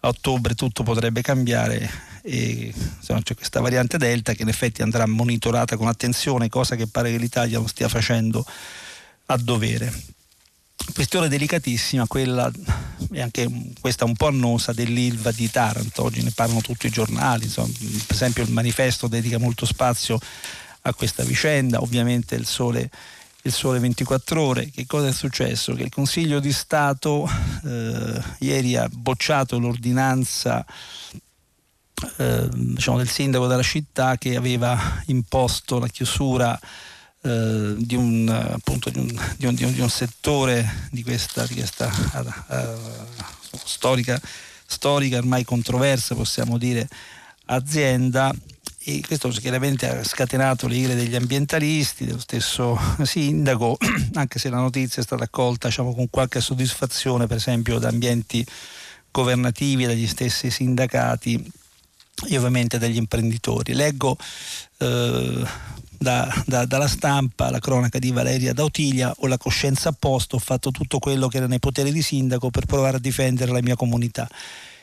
[0.00, 1.88] a ottobre tutto potrebbe cambiare
[2.22, 6.86] e insomma, c'è questa variante Delta che in effetti andrà monitorata con attenzione, cosa che
[6.86, 8.46] pare che l'Italia non stia facendo
[9.26, 9.92] a dovere.
[10.94, 12.50] Questione delicatissima, quella
[13.12, 13.48] e anche
[13.80, 17.72] questa un po' annosa dell'Ilva di Taranto, oggi ne parlano tutti i giornali, insomma,
[18.06, 20.18] per esempio il manifesto dedica molto spazio
[20.82, 22.90] a questa vicenda, ovviamente il sole
[23.44, 24.70] il sole 24 ore.
[24.70, 25.74] Che cosa è successo?
[25.74, 27.28] Che il Consiglio di Stato
[27.64, 30.64] eh, ieri ha bocciato l'ordinanza
[32.16, 36.58] eh, diciamo, del sindaco della città che aveva imposto la chiusura
[37.22, 43.56] eh, di, un, appunto, di, un, di, un, di, un, settore di questa, questa uh,
[43.64, 44.20] storica,
[44.66, 46.88] storica, ormai controversa, possiamo dire,
[47.46, 48.34] azienda.
[48.84, 53.78] E questo chiaramente ha scatenato le ire degli ambientalisti, dello stesso sindaco,
[54.14, 58.44] anche se la notizia è stata accolta diciamo, con qualche soddisfazione, per esempio da ambienti
[59.12, 61.60] governativi, dagli stessi sindacati
[62.28, 63.74] e ovviamente dagli imprenditori.
[63.74, 64.16] Leggo
[64.78, 65.44] eh,
[65.98, 70.40] da, da, dalla stampa la cronaca di Valeria Dautiglia, ho la coscienza a posto, ho
[70.40, 73.76] fatto tutto quello che era nei poteri di sindaco per provare a difendere la mia
[73.76, 74.28] comunità.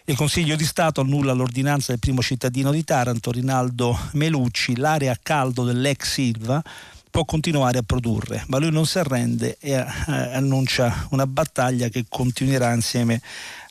[0.05, 5.19] Il Consiglio di Stato annulla l'ordinanza del primo cittadino di Taranto, Rinaldo Melucci, l'area a
[5.21, 6.63] caldo dell'ex Silva
[7.11, 12.05] può continuare a produrre, ma lui non si arrende e eh, annuncia una battaglia che
[12.07, 13.21] continuerà insieme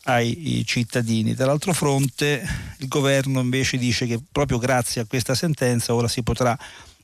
[0.09, 1.35] ai cittadini.
[1.35, 2.43] Dall'altro fronte
[2.79, 6.59] il governo invece dice che proprio grazie a questa sentenza ora si potrà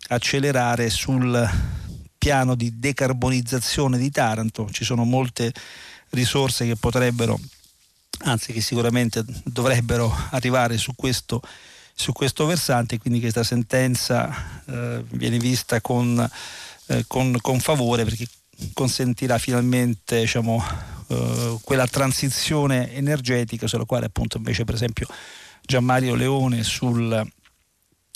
[0.08, 1.48] accelerare sul
[2.16, 5.52] piano di decarbonizzazione di Taranto, ci sono molte
[6.10, 7.38] risorse che potrebbero
[8.20, 11.42] anzi che sicuramente dovrebbero arrivare su questo,
[11.94, 16.26] su questo versante, quindi questa sentenza eh, viene vista con,
[16.86, 18.26] eh, con, con, favore perché
[18.72, 20.64] consentirà finalmente diciamo,
[21.08, 25.06] eh, quella transizione energetica sulla quale appunto invece per esempio
[25.62, 27.32] Gianmario Leone sul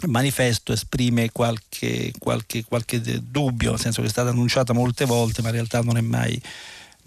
[0.07, 5.49] manifesto esprime qualche, qualche, qualche dubbio, nel senso che è stata annunciata molte volte ma
[5.49, 6.41] in realtà non è mai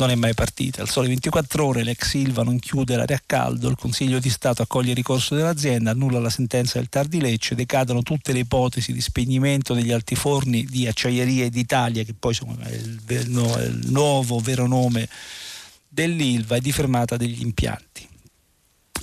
[0.02, 0.82] non è mai partita.
[0.82, 4.64] Al sole 24 ore l'ex Silva non chiude l'area a caldo, il Consiglio di Stato
[4.64, 9.02] accoglie il ricorso dell'azienda, annulla la sentenza del TAR Lecce, decadono tutte le ipotesi di
[9.02, 15.08] spegnimento degli altiforni di Acciaierie d'Italia, che poi insomma, è il, il nuovo vero nome
[15.92, 18.08] dell'Ilva, e di fermata degli impianti.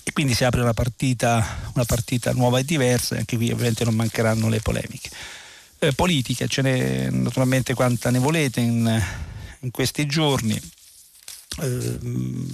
[0.03, 3.84] E quindi si apre una partita, una partita nuova e diversa, e anche qui ovviamente
[3.84, 5.11] non mancheranno le polemiche.
[5.80, 9.03] Eh, politica, ce n'è naturalmente quanta ne volete in,
[9.61, 10.61] in questi giorni
[11.61, 12.47] Ehm,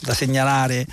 [0.00, 0.86] da segnalare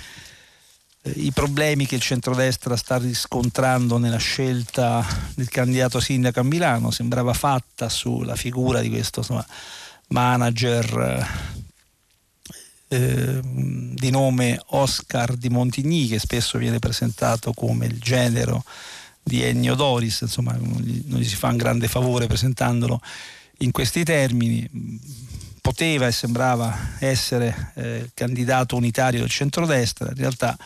[1.02, 6.90] eh, i problemi che il centrodestra sta riscontrando nella scelta del candidato sindaco a Milano,
[6.90, 9.46] sembrava fatta sulla figura di questo insomma,
[10.08, 11.26] manager
[12.92, 18.62] eh, di nome Oscar di Montigny che spesso viene presentato come il genero
[19.22, 23.00] di Ennio Doris, insomma non gli si fa un grande favore presentandolo
[23.58, 24.68] in questi termini.
[25.62, 30.56] Poteva e sembrava essere eh, candidato unitario del centrodestra, in realtà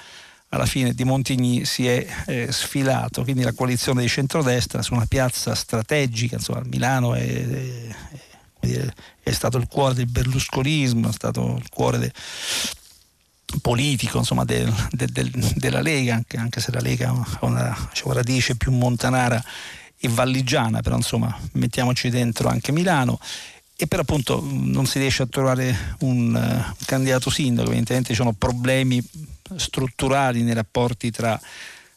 [0.48, 5.06] alla fine di Montigny si è eh, sfilato, quindi la coalizione di centrodestra su una
[5.06, 7.88] piazza strategica, insomma Milano è, è,
[8.72, 12.12] è, stato il cuore del berlusconismo, è stato il cuore de,
[13.60, 18.56] politico insomma, del, del, della Lega, anche, anche, se la Lega ha una diciamo, radice
[18.56, 19.42] più montanara
[19.98, 23.18] e valligiana, però insomma mettiamoci dentro anche Milano.
[23.78, 28.32] E per appunto non si riesce a trovare un, uh, candidato sindaco, evidentemente ci sono
[28.32, 29.02] problemi
[29.54, 31.38] strutturali nei rapporti tra,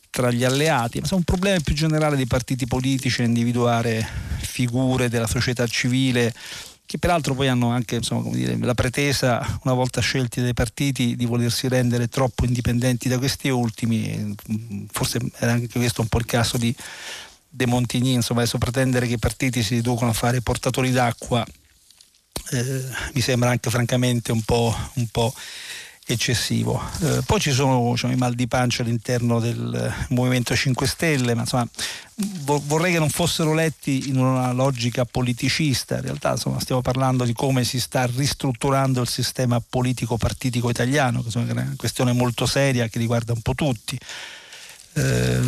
[0.09, 4.07] tra gli alleati, ma è un problema più generale dei partiti politici individuare
[4.39, 6.33] figure della società civile
[6.85, 11.25] che peraltro poi hanno anche insomma, dire, la pretesa, una volta scelti dai partiti, di
[11.25, 14.33] volersi rendere troppo indipendenti da questi ultimi,
[14.91, 16.75] forse era anche questo un po' il caso di
[17.47, 21.45] De Montigny, insomma adesso pretendere che i partiti si riducano a fare portatori d'acqua
[22.51, 22.83] eh,
[23.13, 25.33] mi sembra anche francamente un po', un po
[26.13, 26.81] eccessivo.
[27.01, 31.41] Eh, poi ci sono diciamo, i mal di pancia all'interno del Movimento 5 Stelle, ma
[31.41, 31.67] insomma
[32.43, 37.33] vorrei che non fossero letti in una logica politicista, in realtà insomma, stiamo parlando di
[37.33, 42.87] come si sta ristrutturando il sistema politico partitico italiano, che è una questione molto seria
[42.87, 43.97] che riguarda un po' tutti.
[44.93, 45.39] Eh,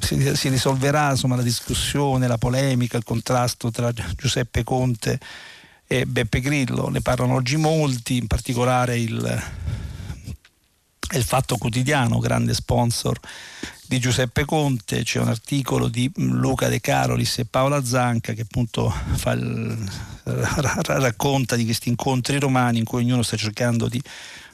[0.00, 5.18] si, si, risolverà insomma, la discussione, la polemica, il contrasto tra Giuseppe Conte e
[6.06, 6.88] Beppe Grillo.
[6.88, 9.42] Ne parlano oggi molti, in particolare il,
[11.12, 13.18] il Fatto Quotidiano, grande sponsor
[13.88, 18.92] di Giuseppe Conte, c'è un articolo di Luca De Carolis e Paola Zanca che appunto
[19.32, 19.90] il,
[20.24, 24.00] racconta di questi incontri romani in cui ognuno sta cercando di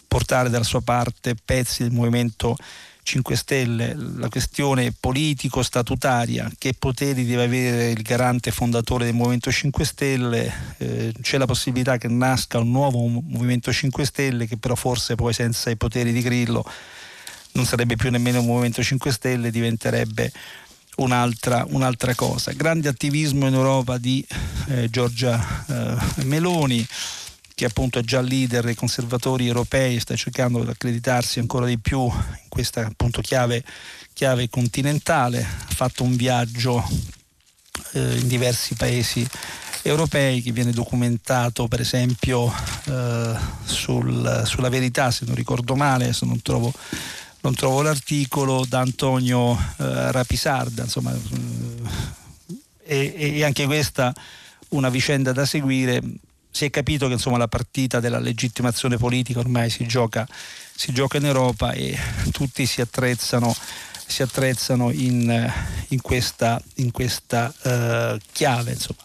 [0.06, 2.56] portare dalla sua parte pezzi del movimento
[3.04, 9.84] 5 Stelle, la questione politico-statutaria, che poteri deve avere il garante fondatore del Movimento 5
[9.84, 15.14] Stelle, eh, c'è la possibilità che nasca un nuovo Movimento 5 Stelle che però forse
[15.14, 16.64] poi senza i poteri di Grillo
[17.52, 20.32] non sarebbe più nemmeno un Movimento 5 Stelle, diventerebbe
[20.96, 22.52] un'altra, un'altra cosa.
[22.52, 24.24] Grande attivismo in Europa di
[24.68, 26.84] eh, Giorgia eh, Meloni
[27.54, 32.02] che appunto è già leader dei conservatori europei, sta cercando di accreditarsi ancora di più
[32.02, 33.62] in questa appunto chiave,
[34.12, 36.82] chiave continentale, ha fatto un viaggio
[37.92, 39.26] eh, in diversi paesi
[39.82, 42.52] europei che viene documentato per esempio
[42.86, 43.34] eh,
[43.64, 46.72] sul, sulla verità, se non ricordo male, se non trovo
[47.44, 51.14] non trovo l'articolo da Antonio eh, Rapisarda, insomma,
[52.84, 54.14] eh, e, e, anche questa
[54.70, 56.00] una vicenda da seguire.
[56.54, 60.24] Si è capito che insomma, la partita della legittimazione politica ormai si gioca,
[60.72, 61.98] si gioca in Europa e
[62.30, 63.52] tutti si attrezzano,
[64.06, 65.52] si attrezzano in,
[65.88, 68.70] in, questa, in questa uh, chiave.
[68.70, 69.00] Insomma.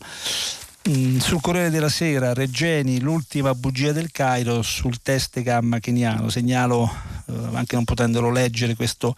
[0.89, 6.29] Mm, sul Corriere della Sera, Reggeni, l'ultima bugia del Cairo sul test gamma keniano.
[6.29, 6.87] Segnalo,
[7.25, 9.15] eh, anche non potendolo leggere, questo,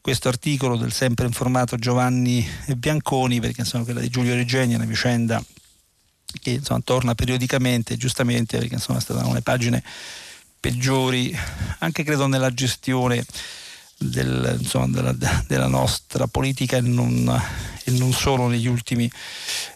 [0.00, 4.86] questo, articolo del sempre informato Giovanni Bianconi, perché insomma, quella di Giulio Reggeni è una
[4.86, 5.44] vicenda
[6.40, 9.82] che insomma, torna periodicamente, giustamente, perché insomma, è stata una delle pagine
[10.60, 11.36] peggiori,
[11.80, 13.24] anche credo nella gestione
[13.98, 17.42] del, insomma, della, della, nostra politica e non,
[17.84, 19.10] e non solo negli ultimi,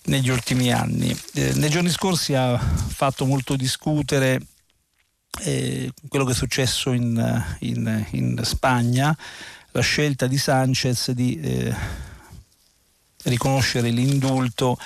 [0.05, 1.17] negli ultimi anni.
[1.35, 4.41] Eh, nei giorni scorsi ha fatto molto discutere
[5.41, 9.17] eh, quello che è successo in, in, in, Spagna,
[9.73, 11.75] la scelta di Sanchez di eh,
[13.25, 14.79] riconoscere l'indulto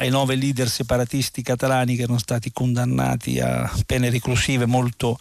[0.00, 5.16] ai nove leader separatisti catalani che erano stati condannati a pene reclusive molto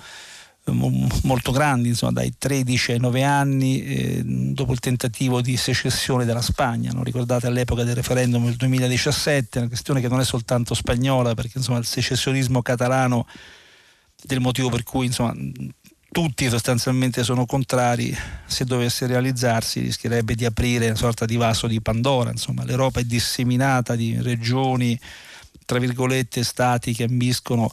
[0.71, 6.43] molto grandi, insomma, dai 13 ai 9 anni, eh, dopo il tentativo di secessione della
[6.43, 6.91] Spagna.
[6.91, 7.01] No?
[7.01, 11.79] Ricordate all'epoca del referendum del 2017, una questione che non è soltanto spagnola, perché insomma,
[11.79, 13.25] il secessionismo catalano,
[14.21, 15.33] del motivo per cui insomma,
[16.11, 21.81] tutti sostanzialmente sono contrari, se dovesse realizzarsi rischierebbe di aprire una sorta di vaso di
[21.81, 22.31] Pandora.
[22.31, 24.99] Insomma, L'Europa è disseminata di regioni,
[25.65, 27.69] tra virgolette, stati che ambiscono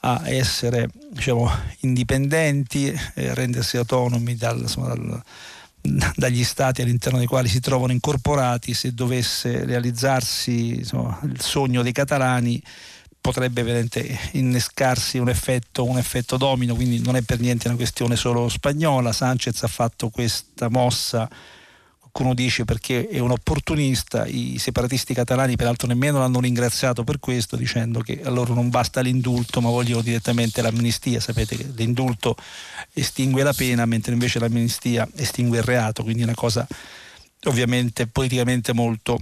[0.00, 5.22] a essere diciamo, indipendenti, eh, rendersi autonomi dal, insomma, dal,
[6.14, 11.92] dagli stati all'interno dei quali si trovano incorporati, se dovesse realizzarsi insomma, il sogno dei
[11.92, 12.62] catalani
[13.26, 18.14] potrebbe veramente innescarsi un effetto, un effetto domino, quindi non è per niente una questione
[18.14, 19.12] solo spagnola.
[19.12, 21.28] Sanchez ha fatto questa mossa
[22.16, 27.56] qualcuno dice perché è un opportunista, i separatisti catalani peraltro nemmeno l'hanno ringraziato per questo
[27.56, 32.34] dicendo che a loro non basta l'indulto ma vogliono direttamente l'amnistia, sapete che l'indulto
[32.94, 36.66] estingue la pena mentre invece l'amnistia estingue il reato, quindi è una cosa
[37.44, 39.20] ovviamente politicamente molto,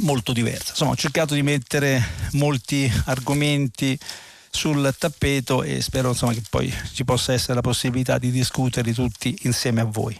[0.00, 0.70] molto diversa.
[0.70, 3.98] Insomma ho cercato di mettere molti argomenti
[4.50, 9.36] sul tappeto e spero insomma, che poi ci possa essere la possibilità di discuterli tutti
[9.42, 10.16] insieme a voi.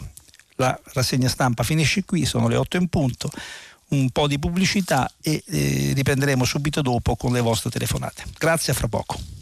[0.57, 3.31] La rassegna stampa finisce qui, sono le 8 in punto,
[3.89, 8.25] un po' di pubblicità e eh, riprenderemo subito dopo con le vostre telefonate.
[8.39, 9.42] Grazie, a fra poco.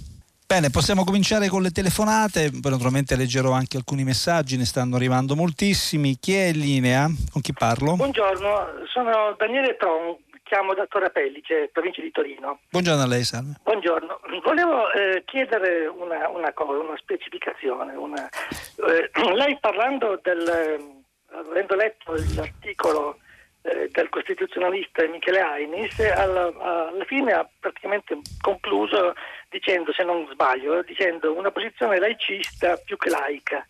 [0.50, 5.36] Bene, possiamo cominciare con le telefonate, poi naturalmente leggerò anche alcuni messaggi, ne stanno arrivando
[5.36, 6.18] moltissimi.
[6.18, 7.06] Chi è in linea?
[7.30, 7.94] Con chi parlo?
[7.94, 12.58] Buongiorno, sono Daniele Tron, chiamo da Torre Pellice, provincia di Torino.
[12.68, 13.60] Buongiorno a lei, salve.
[13.62, 17.94] Buongiorno, volevo eh, chiedere una, una, cosa, una specificazione.
[17.94, 23.18] Una, eh, lei parlando del avendo letto l'articolo
[23.62, 29.14] eh, del costituzionalista Michele Ainis, alla, alla, fine ha praticamente concluso
[29.50, 33.66] dicendo, se non sbaglio, dicendo una posizione laicista più che laica.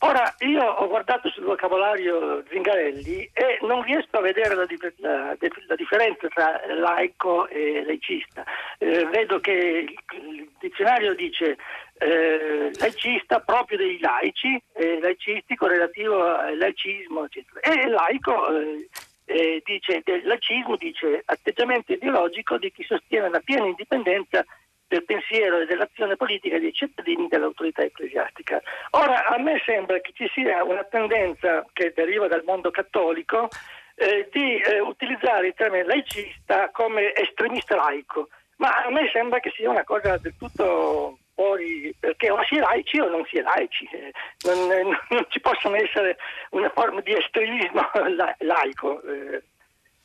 [0.00, 4.66] Ora, io ho guardato sul vocabolario Zingarelli e non riesco a vedere la,
[4.98, 8.44] la, la differenza tra laico e laicista.
[8.78, 11.56] Eh, vedo che il dizionario dice
[11.94, 17.60] eh, laicista proprio dei laici, eh, laicistico relativo al laicismo, eccetera.
[17.60, 18.88] E laico eh,
[19.24, 24.44] eh dice, del laicismo dice atteggiamento ideologico di chi sostiene la piena indipendenza
[24.88, 28.62] del pensiero e dell'azione politica dei cittadini dell'autorità ecclesiastica.
[28.90, 33.48] Ora, a me sembra che ci sia una tendenza che deriva dal mondo cattolico
[33.96, 39.52] eh, di eh, utilizzare il termine laicista come estremista laico, ma a me sembra che
[39.54, 43.42] sia una cosa del tutto fuori, perché o si è laici o non si è
[43.42, 44.12] laici, eh,
[44.44, 46.16] non, eh, non ci possono essere
[46.50, 47.90] una forma di estremismo
[48.38, 49.02] laico.
[49.02, 49.42] Eh,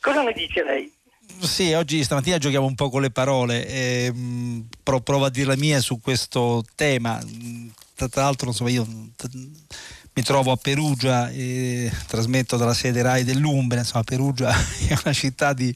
[0.01, 0.91] cosa ne dice lei?
[1.37, 5.55] Sì, oggi stamattina giochiamo un po' con le parole, e, mh, provo a dire la
[5.55, 7.19] mia su questo tema.
[7.95, 9.29] Tra, tra l'altro, insomma, io t-
[10.13, 14.49] mi trovo a Perugia e trasmetto dalla sede RAI dell'Umbria, insomma Perugia
[14.87, 15.73] è una città di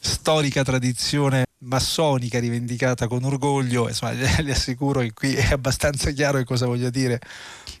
[0.00, 6.44] storica tradizione massonica rivendicata con orgoglio, insomma, le assicuro che qui è abbastanza chiaro che
[6.44, 7.20] cosa voglio dire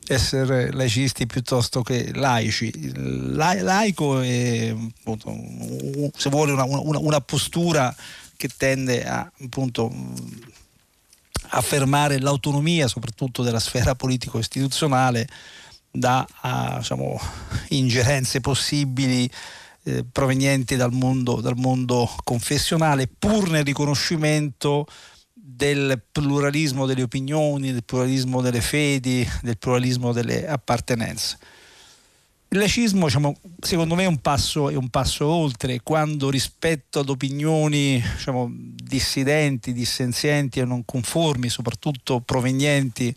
[0.06, 2.92] essere laicisti piuttosto che laici.
[3.34, 5.36] La, laico è appunto,
[6.16, 7.94] se vuole una, una, una, postura
[8.36, 9.92] che tende a appunto
[11.50, 15.28] affermare l'autonomia soprattutto della sfera politico-istituzionale
[15.90, 17.20] da a, diciamo,
[17.68, 19.30] ingerenze possibili
[19.88, 24.86] eh, provenienti dal mondo, dal mondo confessionale, pur nel riconoscimento
[25.32, 31.38] del pluralismo delle opinioni, del pluralismo delle fedi, del pluralismo delle appartenenze.
[32.50, 37.08] Il laicismo, diciamo, secondo me, è un, passo, è un, passo, oltre, quando rispetto ad
[37.08, 43.14] opinioni diciamo, dissidenti, dissenzienti e non conformi, soprattutto provenienti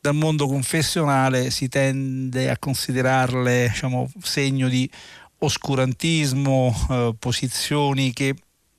[0.00, 4.90] dal mondo confessionale, si tende a considerarle diciamo, segno di
[5.40, 8.34] oscurantismo, eh, posizioni che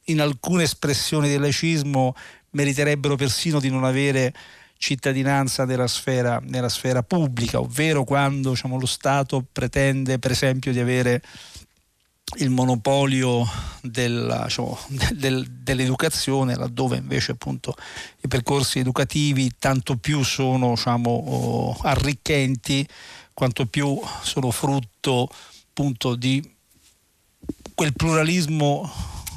[0.06, 2.16] in alcune espressioni del laicismo
[2.52, 4.34] meriterebbero persino di non avere
[4.78, 10.80] cittadinanza nella sfera, nella sfera pubblica, ovvero quando diciamo, lo Stato pretende per esempio di
[10.80, 11.22] avere
[12.38, 13.46] il monopolio
[13.82, 14.78] della, diciamo,
[15.14, 17.76] del, dell'educazione, laddove invece appunto
[18.22, 22.88] i percorsi educativi tanto più sono diciamo, arricchenti,
[23.34, 25.30] quanto più sono frutto
[25.82, 26.48] appunto di
[27.74, 28.88] quel pluralismo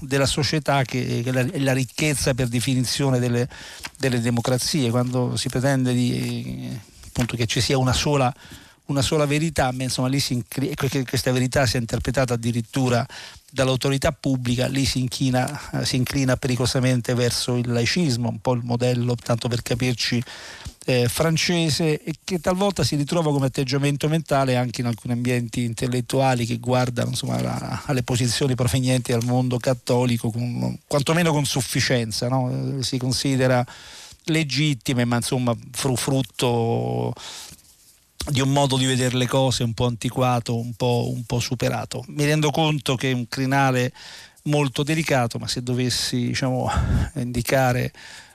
[0.00, 3.48] della società che è la, ricchezza per definizione delle,
[3.96, 8.32] delle, democrazie, quando si pretende di, appunto, che ci sia una sola,
[8.86, 10.44] una sola verità, ma insomma lì si,
[11.06, 13.06] questa verità sia interpretata addirittura
[13.54, 19.14] dall'autorità pubblica, lì si, inchina, si inclina pericolosamente verso il laicismo, un po' il modello,
[19.14, 20.20] tanto per capirci,
[20.86, 26.46] eh, francese e che talvolta si ritrova come atteggiamento mentale anche in alcuni ambienti intellettuali
[26.46, 32.82] che guardano insomma, la, alle posizioni provenienti dal mondo cattolico con, quantomeno con sufficienza, no?
[32.82, 33.64] si considera
[34.24, 37.14] legittime ma insomma frutto
[38.30, 42.04] di un modo di vedere le cose un po' antiquato, un po', un po superato.
[42.08, 43.92] Mi rendo conto che è un crinale
[44.44, 46.70] molto delicato, ma se dovessi diciamo,
[47.16, 47.92] indicare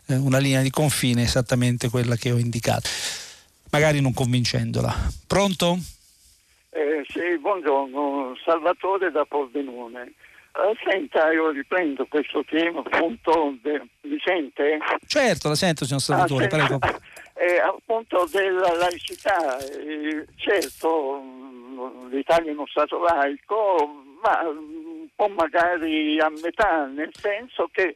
[0.08, 2.90] eh, una linea di confine esattamente quella che ho indicato,
[3.72, 4.94] magari non convincendola.
[5.26, 5.78] Pronto?
[6.72, 10.14] Eh, sì, buongiorno, Salvatore da Pordenone.
[10.52, 13.82] Uh, senta, io riprendo questo tema appunto, de...
[14.02, 14.80] mi sente?
[15.06, 16.80] Certo, la sento signor Salvatore, ah, prego.
[17.42, 21.24] Eh, appunto della laicità, eh, certo
[22.10, 27.96] l'Italia è uno Stato laico, ma un po' magari a metà, nel senso che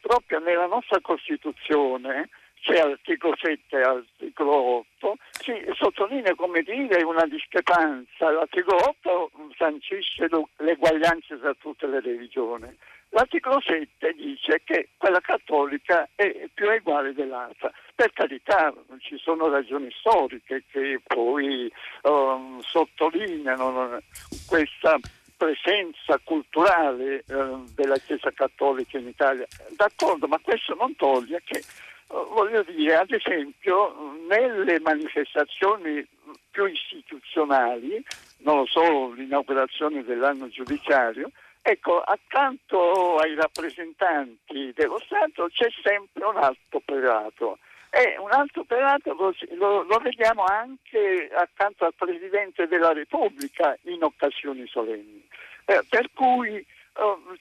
[0.00, 2.28] proprio nella nostra Costituzione
[2.60, 8.30] c'è articolo 7 e articolo 8, si sottolinea come dire una discrepanza.
[8.30, 12.76] L'articolo 8 sancisce l'eguaglianza tra tutte le religioni.
[13.10, 17.72] L'articolo 7 dice che quella cattolica è più uguale dell'altra.
[17.94, 24.00] Per carità, ci sono ragioni storiche che poi um, sottolineano
[24.46, 24.98] questa
[25.38, 29.46] presenza culturale eh, della Chiesa Cattolica in Italia.
[29.76, 31.64] D'accordo, ma questo non toglie che, eh,
[32.08, 36.06] voglio dire, ad esempio, nelle manifestazioni
[36.50, 38.04] più istituzionali,
[38.38, 41.30] non lo so, l'inaugurazione dell'anno giudiziario,
[41.70, 47.58] ecco, accanto ai rappresentanti dello Stato c'è sempre un alto operato
[47.90, 54.02] e un altro operato lo, lo, lo, vediamo anche accanto al Presidente della Repubblica in
[54.02, 55.26] occasioni solenni.
[55.64, 56.66] Eh, per cui eh,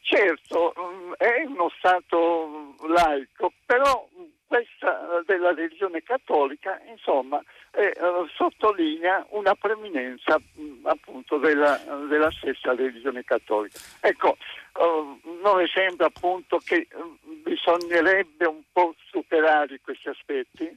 [0.02, 4.08] certo mm, è uno Stato laico, però
[4.48, 7.42] questa della religione cattolica insomma
[7.78, 7.94] eh,
[8.36, 11.80] sottolinea una preminenza mh, mm, appunto della,
[12.10, 13.78] della, stessa religione cattolica.
[14.00, 20.76] Ecco, eh, non mi sembra appunto che mm, bisognerebbe un po' superare questi aspetti?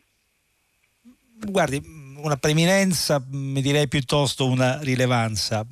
[1.42, 1.80] Guardi,
[2.16, 5.64] una preminenza, mi direi piuttosto una rilevanza.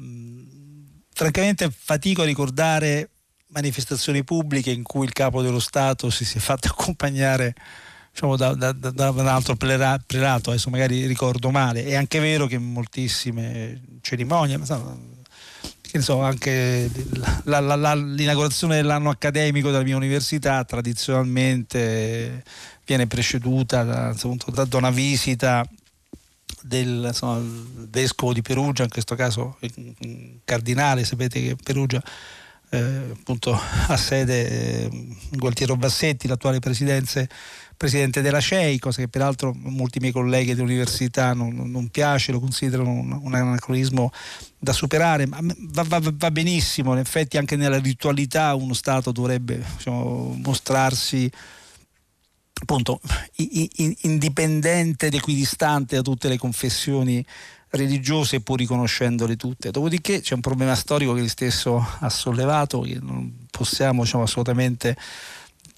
[1.13, 3.11] Francamente fatico a ricordare
[3.49, 7.55] manifestazioni pubbliche in cui il capo dello Stato si sia fatto accompagnare
[8.19, 11.85] diciamo, da, da, da, un altro prelato, adesso magari ricordo male.
[11.85, 14.59] È anche vero che moltissime cerimonie,
[15.93, 16.91] insomma, anche
[17.45, 22.43] la, la, la, l'inaugurazione dell'anno accademico della mia università tradizionalmente
[22.85, 24.15] viene preceduta da,
[24.47, 25.65] da, da una visita
[26.63, 27.41] del insomma,
[27.89, 29.59] vescovo di Perugia, in questo caso
[30.45, 32.03] cardinale, sapete che Perugia
[32.71, 37.29] eh, appunto ha sede eh, Gualtiero Bassetti, l'attuale presidente
[37.79, 42.91] presidente della CEI, cosa che peraltro molti miei colleghi dell'università non, non piace, lo considerano
[42.91, 44.11] un, un, anacronismo
[44.59, 49.65] da superare, ma va, va, va, benissimo, in effetti anche nella ritualità uno Stato dovrebbe
[49.77, 51.31] diciamo, mostrarsi
[52.61, 53.01] appunto
[53.37, 57.25] indipendente ed equidistante da tutte le confessioni
[57.71, 59.71] religiose pur riconoscendole tutte.
[59.71, 64.97] Dopodiché c'è un problema storico che lui stesso ha sollevato, che non possiamo diciamo, assolutamente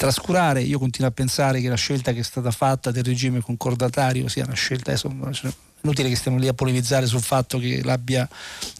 [0.00, 0.62] trascurare.
[0.62, 4.44] Io continuo a pensare che la scelta che è stata fatta del regime concordatario sia
[4.44, 8.26] una scelta, insomma, cioè, inutile che stiamo lì a polemizzare sul fatto che l'abbia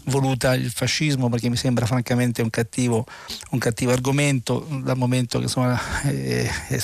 [0.05, 3.05] voluta il fascismo perché mi sembra francamente un cattivo,
[3.51, 6.79] un cattivo argomento dal momento che insomma, è, è,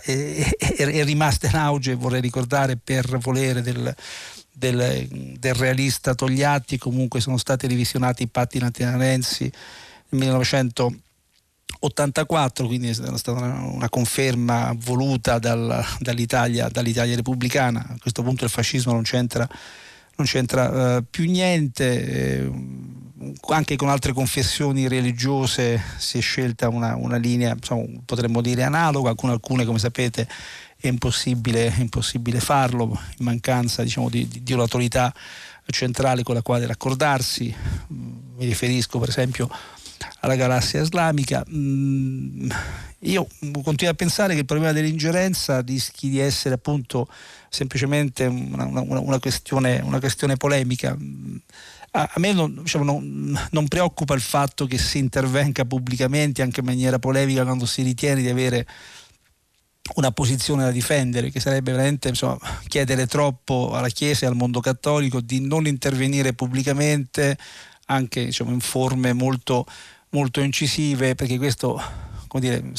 [0.00, 3.94] è, è, rimasta in auge vorrei ricordare per volere del,
[4.50, 9.52] del, del, realista Togliatti, comunque sono stati revisionati i patti latinanensi
[10.10, 10.30] nel
[11.82, 17.84] 1984, quindi è stata una, una conferma voluta dal, dall'Italia, dall'Italia, repubblicana.
[17.88, 19.48] A questo punto il fascismo non c'entra,
[20.16, 22.06] non c'entra uh, più niente.
[22.08, 22.50] Eh,
[23.48, 29.14] anche con altre confessioni religiose si è scelta una, una linea, insomma, potremmo dire analoga,
[29.14, 30.28] con alcune, come sapete,
[30.76, 35.12] è impossibile, impossibile farlo in mancanza diciamo, di, di, di, un'autorità
[35.66, 37.54] centrale con la quale raccordarsi.
[37.88, 39.48] Mi riferisco per esempio
[40.20, 41.44] alla galassia islamica.
[41.50, 42.50] Mm,
[43.00, 43.26] io
[43.62, 47.08] continuo a pensare che il problema dell'ingerenza rischi di essere appunto
[47.48, 50.96] semplicemente una, una, una, questione, una questione, polemica.
[51.94, 56.60] A, a me non, diciamo, non, non, preoccupa il fatto che si intervenga pubblicamente anche
[56.60, 58.66] in maniera polemica quando si ritiene di avere
[59.96, 62.38] una posizione da difendere, che sarebbe veramente insomma,
[62.68, 67.36] chiedere troppo alla Chiesa e al mondo cattolico di non intervenire pubblicamente
[67.86, 69.66] anche diciamo, in forme molto,
[70.10, 71.80] molto incisive, perché questo
[72.38, 72.72] dire,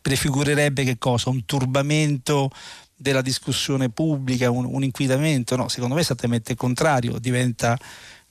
[0.00, 1.30] prefigurerebbe che cosa?
[1.30, 2.50] Un turbamento
[2.94, 7.78] della discussione pubblica, un, un inquinamento, no, secondo me è esattamente il contrario, diventa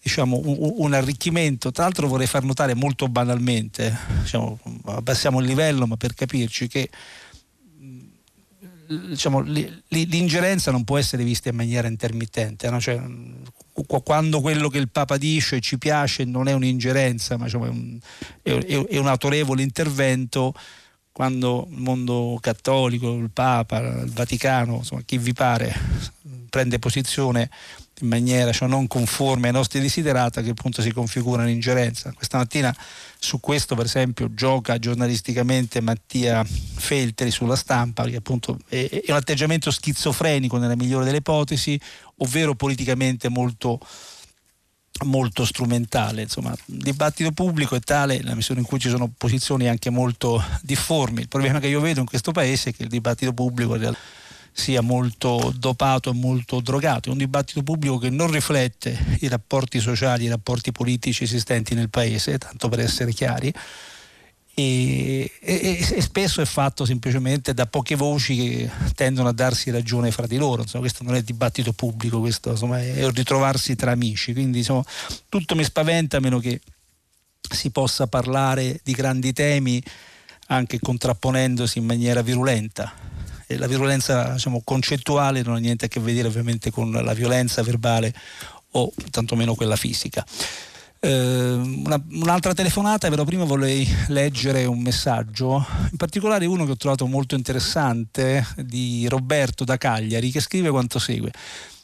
[0.02, 1.72] diciamo, un, un, arricchimento.
[1.72, 6.90] Tra l'altro vorrei far notare molto banalmente, diciamo, abbassiamo il livello, ma per capirci che
[8.88, 12.80] diciamo, l'ingerenza non può essere vista in maniera intermittente, no?
[12.80, 13.02] cioè,
[14.04, 18.00] quando quello che il Papa dice ci piace non è un'ingerenza, ma diciamo, è, un,
[18.42, 20.54] è, è, un, autorevole intervento,
[21.12, 25.74] quando il mondo cattolico, il Papa, il Vaticano, insomma, chi vi pare,
[26.50, 27.50] prende posizione
[28.02, 32.12] in maniera cioè, non conforme ai nostri desiderata che appunto si configura un'ingerenza.
[32.14, 32.76] Questa mattina
[33.18, 39.18] su questo per esempio gioca giornalisticamente Mattia Felteri sulla stampa, che appunto è, è un
[39.18, 41.80] atteggiamento schizofrenico nella migliore delle ipotesi,
[42.18, 43.80] ovvero politicamente molto
[45.04, 49.68] molto strumentale, insomma, il dibattito pubblico è tale nella misura in cui ci sono posizioni
[49.68, 51.20] anche molto difformi.
[51.20, 54.00] Il problema che io vedo in questo paese è che il dibattito pubblico in realtà
[54.58, 57.10] sia molto dopato e molto drogato.
[57.10, 61.90] È un dibattito pubblico che non riflette i rapporti sociali, i rapporti politici esistenti nel
[61.90, 63.54] paese, tanto per essere chiari.
[64.54, 70.10] E, e, e, spesso è fatto semplicemente da poche voci che tendono a darsi ragione
[70.12, 70.62] fra di loro.
[70.62, 74.32] Insomma, questo non è dibattito pubblico, questo insomma, è ritrovarsi tra amici.
[74.32, 74.86] Quindi insomma,
[75.28, 76.62] tutto mi spaventa a meno che
[77.42, 79.84] si possa parlare di grandi temi
[80.48, 83.15] anche contrapponendosi in maniera virulenta
[83.48, 87.62] e la violenza diciamo, concettuale non ha niente a che vedere ovviamente con la violenza
[87.64, 88.14] verbale
[88.72, 90.26] o tantomeno quella fisica.
[91.00, 96.78] Eh, una, un'altra telefonata, però prima vorrei leggere un messaggio, in particolare uno che ho
[96.78, 101.32] trovato molto interessante di Roberto da Cagliari che scrive quanto segue.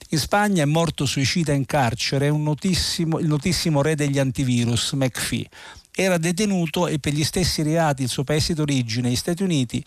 [0.09, 5.47] In Spagna è morto suicida in carcere notissimo, il notissimo re degli antivirus, McPhee.
[5.93, 9.83] Era detenuto e per gli stessi reati il suo paese d'origine, gli Stati Uniti,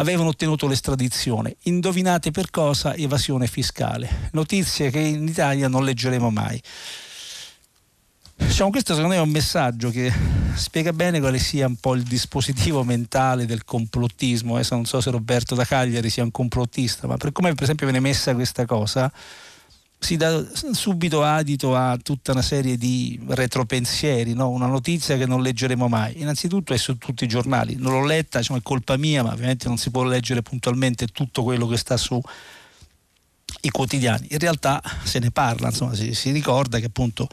[0.00, 1.56] avevano ottenuto l'estradizione.
[1.64, 2.94] Indovinate per cosa?
[2.94, 4.30] Evasione fiscale.
[4.32, 6.60] Notizie che in Italia non leggeremo mai.
[8.36, 10.12] Diciamo, questo secondo me è un messaggio che
[10.54, 14.54] spiega bene quale sia un po' il dispositivo mentale del complottismo.
[14.54, 17.86] Adesso non so se Roberto da Cagliari sia un complottista, ma per come per esempio
[17.86, 19.10] viene messa questa cosa,
[20.00, 24.48] si dà subito adito a tutta una serie di retropensieri, no?
[24.48, 26.20] una notizia che non leggeremo mai.
[26.20, 29.66] Innanzitutto è su tutti i giornali, non l'ho letta, diciamo, è colpa mia, ma ovviamente
[29.66, 32.20] non si può leggere puntualmente tutto quello che sta su
[33.62, 34.28] i quotidiani.
[34.30, 37.28] In realtà se ne parla, insomma, si, si ricorda che appunto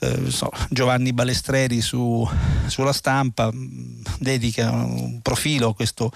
[0.00, 2.28] eh, so, Giovanni Balestreri su,
[2.66, 6.06] sulla stampa mh, dedica un profilo a questo,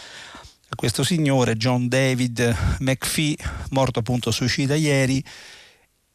[0.69, 3.37] a questo signore, John David McPhee,
[3.71, 5.25] morto appunto suicida ieri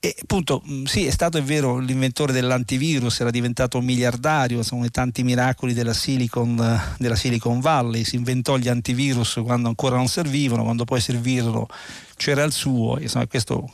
[0.03, 4.83] e appunto, mm, sì, è stato è vero l'inventore dell'antivirus, era diventato un miliardario, sono
[4.83, 6.55] i tanti miracoli della Silicon,
[6.97, 11.67] della Silicon, Valley, si inventò gli antivirus quando ancora non servivano, quando poi servirono
[12.15, 13.71] c'era il suo, insomma, questo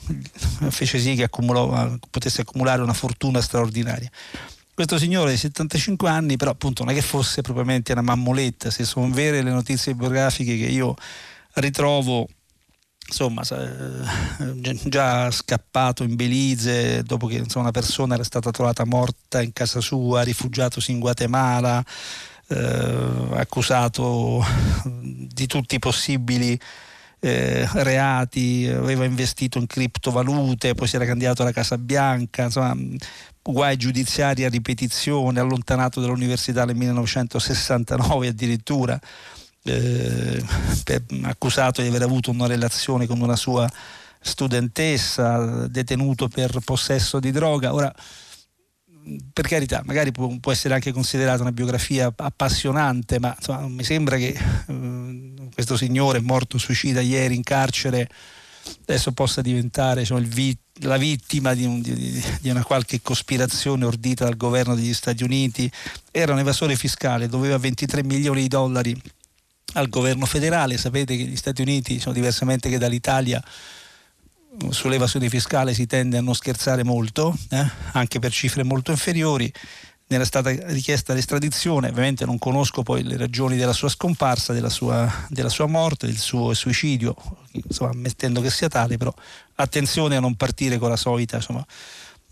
[0.67, 4.11] fece sì che accumulò, potesse accumulare una fortuna straordinaria.
[4.73, 8.83] Questo signore di 75 anni, però appunto non è che fosse propriamente una mammoletta, se
[8.83, 10.93] sono vere le notizie biografiche che io
[11.53, 12.27] ritrovo
[13.07, 19.41] insomma eh, già scappato in Belize dopo che insomma, una persona era stata trovata morta
[19.41, 21.83] in casa sua, rifugiatosi in Guatemala,
[22.49, 24.43] eh, accusato
[24.83, 26.59] di tutti i possibili
[27.19, 32.75] eh, reati, aveva investito in criptovalute, poi si era candidato alla Casa Bianca, insomma
[33.41, 38.99] guai giudiziari a ripetizione, allontanato dall'università nel 1969 addirittura
[39.67, 40.43] eh,
[41.23, 43.69] accusato di aver avuto una relazione con una sua
[44.19, 47.73] studentessa, detenuto per possesso di droga.
[47.73, 47.93] Ora,
[49.31, 54.17] per carità, magari può, può, essere anche considerata una biografia appassionante, ma insomma, mi sembra
[54.17, 54.37] che
[54.67, 58.09] eh, questo signore morto suicida ieri in carcere
[58.81, 64.25] adesso possa diventare insomma, vi, la vittima di, un, di, di, una qualche cospirazione ordita
[64.25, 65.71] dal governo degli Stati Uniti.
[66.11, 69.01] Era un evasore fiscale, doveva 23 milioni di dollari
[69.73, 70.77] al governo federale.
[70.77, 73.43] Sapete che gli Stati Uniti, sono diversamente che dall'Italia,
[74.69, 77.65] sull'evasione fiscale si tende a non scherzare molto, eh?
[77.93, 79.51] anche per cifre molto inferiori.
[80.09, 84.69] Ne era stata richiesta l'estradizione, ovviamente non conosco poi le ragioni della sua scomparsa, della
[84.69, 87.13] sua, della sua morte, del suo suicidio,
[87.51, 89.13] insomma, ammettendo che sia tale, però
[89.55, 91.65] attenzione a non partire con la solita insomma,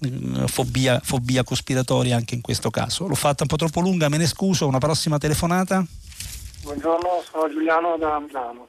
[0.08, 3.08] mm, fobia, fobia cospiratoria anche in questo caso.
[3.08, 5.86] L'ho fatta un po' troppo lunga, me ne scuso, una prossima telefonata.
[6.66, 8.68] Buongiorno, sono Giuliano da Milano.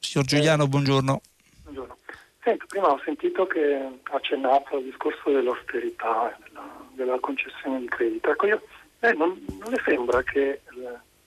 [0.00, 1.20] Signor Giuliano, buongiorno.
[1.62, 1.96] Buongiorno.
[2.42, 8.32] Senti, prima ho sentito che ha accennato al discorso dell'austerità, della, della concessione di credito.
[8.32, 8.60] Ecco, io,
[8.98, 10.62] eh, non, non, le sembra che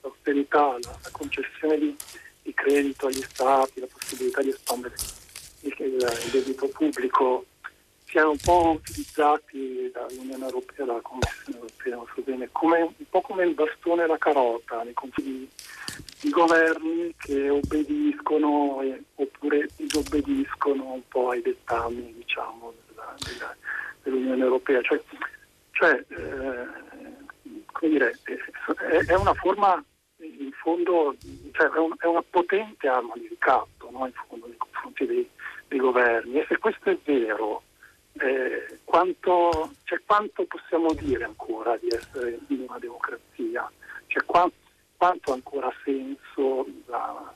[0.02, 1.96] l'austerità, la, la concessione di,
[2.42, 4.94] di, credito agli stati, la possibilità di espandere
[5.60, 7.46] il, il, il debito pubblico
[8.04, 13.22] siano un po' utilizzati dall'Unione Europea, dalla Commissione Europea, non so bene, come, un po'
[13.22, 15.48] come il bastone e la carota nei confronti
[16.22, 23.56] di governi che obbediscono eh, oppure disobbediscono un po' ai dettami diciamo, della, della,
[24.04, 24.80] dell'Unione Europea.
[24.82, 25.02] Cioè,
[25.72, 29.82] cioè eh, dire, è, è, una forma
[30.18, 31.16] in fondo,
[31.50, 35.28] cioè è, un, è, una potente arma di ricatto no, in fondo nei confronti dei,
[35.66, 37.62] dei governi e se questo è vero
[38.12, 43.68] eh, quanto, cioè, quanto, possiamo dire ancora di essere in una democrazia?
[44.06, 44.54] Cioè, quanto,
[45.02, 47.34] quanto ancora ha senso la,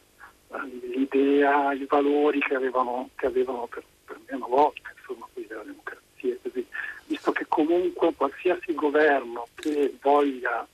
[0.82, 5.64] l'idea, i valori che avevano, che avevano per, per me una volta, insomma, quelli della
[5.64, 6.64] democrazia così.
[7.06, 10.64] Visto che comunque qualsiasi governo che voglia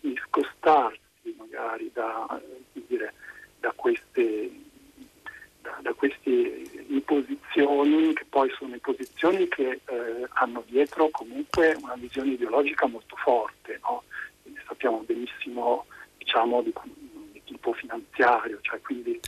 [0.00, 2.40] discostarsi magari da,
[2.72, 3.14] dire,
[3.60, 4.50] da queste
[5.80, 6.30] da queste
[6.88, 13.78] imposizioni che poi sono imposizioni che eh, hanno dietro comunque una visione ideologica molto forte,
[13.82, 14.02] no?
[14.66, 15.86] sappiamo benissimo
[16.28, 16.72] diciamo, di,
[17.32, 19.18] di, tipo finanziario, cioè, quindi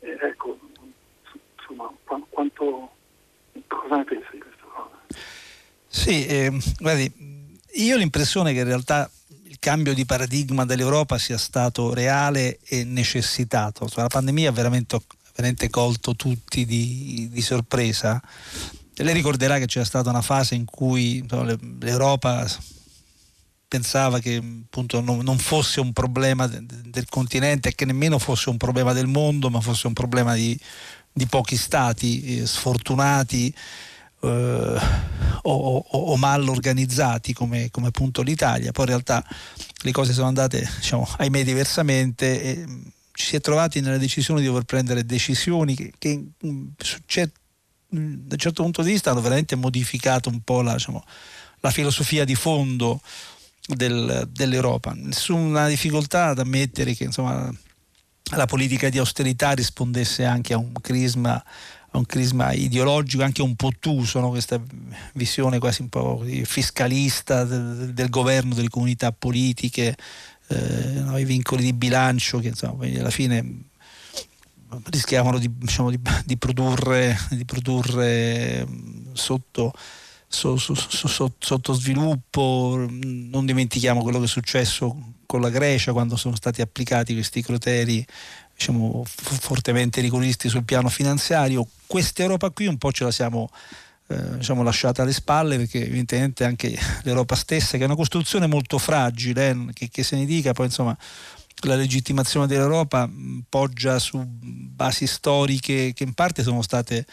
[0.00, 0.58] eh, ecco,
[1.58, 2.90] insomma, quanto,
[3.66, 4.98] cosa ne pensi di questa cosa?
[5.88, 7.10] Sì, eh, guardi,
[7.72, 9.10] io ho l'impressione che in realtà
[9.44, 13.88] il cambio di paradigma dell'Europa sia stato reale e necessitato.
[13.88, 14.98] Cioè, la pandemia ha veramente
[15.34, 18.20] veramente colto tutti di, di sorpresa.
[18.94, 21.24] E lei ricorderà che c'era stata una fase in cui
[21.78, 22.46] l'Europa
[23.70, 28.50] pensava che appunto non, non fosse un problema de, del continente e che nemmeno fosse
[28.50, 30.58] un problema del mondo, ma fosse un problema di,
[31.12, 33.54] di pochi stati eh, sfortunati
[34.22, 34.28] eh,
[35.42, 38.72] o, o, o, mal organizzati come, come, appunto l'Italia.
[38.72, 39.24] Poi in realtà
[39.82, 42.42] le cose sono andate, diciamo, ahimè, diversamente.
[42.42, 42.66] E,
[43.12, 48.34] ci si è trovati nella decisione di dover prendere decisioni che, che mm, mm, da
[48.34, 51.04] un certo punto di vista hanno veramente modificato un po' la, diciamo,
[51.60, 53.00] la filosofia di fondo
[53.74, 54.92] del, dell'Europa.
[54.94, 57.52] Nessuna difficoltà ad ammettere che insomma,
[58.36, 61.42] la politica di austerità rispondesse anche a un crisma,
[61.92, 64.30] un crisma ideologico, anche un po' ottuso, no?
[64.30, 64.60] questa
[65.14, 69.96] visione quasi un po' fiscalista del, del governo, delle comunità politiche,
[70.48, 73.68] eh, no, i vincoli di bilancio che insomma, alla fine
[74.84, 78.66] rischiavano di, diciamo, di, di, produrre, di produrre
[79.12, 79.72] sotto,
[80.30, 82.86] so, so, so, sotto sviluppo.
[82.88, 88.04] Non dimentichiamo quello che è successo con la Grecia quando sono stati applicati questi criteri
[88.54, 91.66] diciamo, fortemente rigoristi sul piano finanziario.
[91.86, 93.50] Questa Europa qui un po' ce la siamo
[94.06, 98.78] eh, diciamo, lasciata alle spalle perché evidentemente anche l'Europa stessa che è una costruzione molto
[98.78, 100.96] fragile eh, che, che, se ne dica poi insomma
[101.62, 103.08] la legittimazione dell'Europa
[103.48, 107.06] poggia su basi storiche che in parte sono state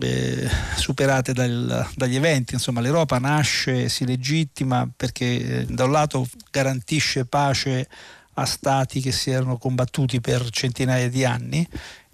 [0.00, 6.26] eh, superate dal, dagli eventi insomma l'Europa nasce si legittima perché eh, da un lato
[6.50, 7.88] garantisce pace
[8.34, 11.68] a stati che si erano combattuti per centinaia di anni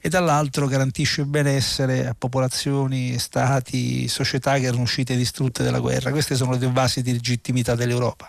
[0.06, 6.10] e dall'altro garantisce benessere a popolazioni, stati, società che erano uscite distrutte dalla guerra.
[6.10, 8.28] Queste sono le due basi di legittimità dell'Europa.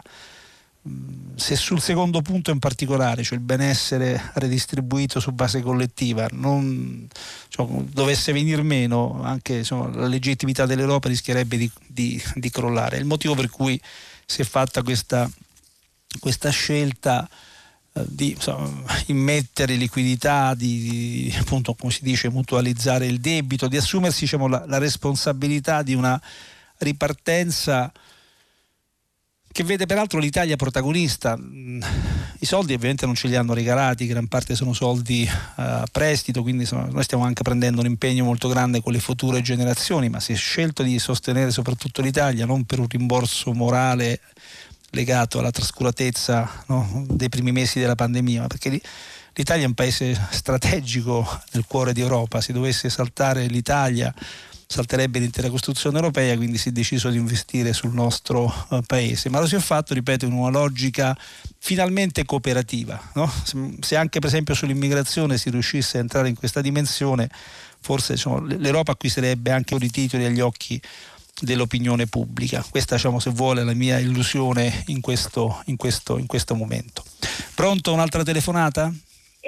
[1.36, 7.07] Se sul secondo punto in particolare, cioè il benessere redistribuito su base collettiva, non,
[7.49, 12.97] cioè, dovesse venir meno, anche insomma, la legittimità dell'Europa rischierebbe di, di, di, crollare.
[12.97, 13.79] Il motivo per cui
[14.25, 15.29] si è fatta questa,
[16.19, 17.27] questa scelta
[18.03, 20.89] di insomma, immettere liquidità, di,
[21.29, 25.93] di, appunto come si dice mutualizzare il debito, di assumersi diciamo, la, la responsabilità di
[25.93, 26.21] una
[26.77, 27.91] ripartenza
[29.56, 31.38] che vede peraltro l'Italia protagonista.
[31.38, 31.82] Mm,
[32.39, 35.26] I soldi ovviamente non ce li hanno regalati, gran parte sono soldi
[35.56, 39.39] a uh, prestito, quindi noi stiamo anche prendendo un impegno molto grande con le future
[39.39, 44.20] generazioni, ma si è scelto di sostenere soprattutto l'Italia non per un rimborso morale
[44.89, 48.82] legato alla trascuratezza no, dei primi mesi della pandemia, ma perché
[49.36, 54.14] l'Italia è un paese strategico nel cuore d'Europa, se dovesse saltare l'Italia
[54.76, 59.30] salterebbe l'intera Costituzione europea, quindi si è deciso di investire sul nostro uh, paese.
[59.30, 61.17] Ma lo si è fatto, ripeto, in una logica
[61.59, 63.01] finalmente cooperativa.
[63.13, 63.32] No?
[63.80, 67.30] Se anche per esempio sull'immigrazione si riuscisse a entrare in questa dimensione,
[67.80, 70.82] forse diciamo, l'Europa acquisirebbe anche i titoli agli occhi
[71.39, 72.65] dell'opinione pubblica.
[72.69, 77.01] Questa, diciamo, se vuole, è la mia illusione in questo, in questo, in questo momento.
[77.53, 78.93] Pronto, un'altra telefonata?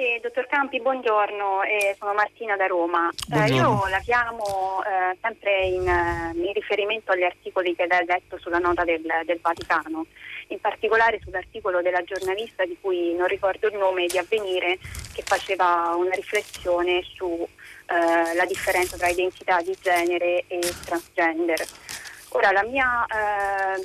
[0.00, 3.10] Eh, dottor Campi, buongiorno, eh, sono Martina da Roma.
[3.32, 8.04] Eh, io la chiamo eh, sempre in, eh, in, riferimento agli articoli che lei ha
[8.06, 10.06] letto sulla nota del, del, Vaticano,
[10.50, 14.78] in particolare sull'articolo della giornalista di cui non ricordo il nome di Avvenire,
[15.12, 21.58] che faceva una riflessione sulla eh, differenza tra identità di genere e transgender.
[22.30, 23.80] Ora, mia, eh,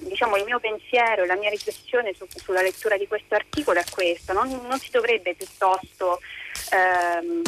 [0.00, 3.84] diciamo, il mio pensiero e la mia riflessione su, sulla lettura di questo articolo è
[3.90, 6.20] questo, non, non si dovrebbe piuttosto
[6.70, 7.42] ehm,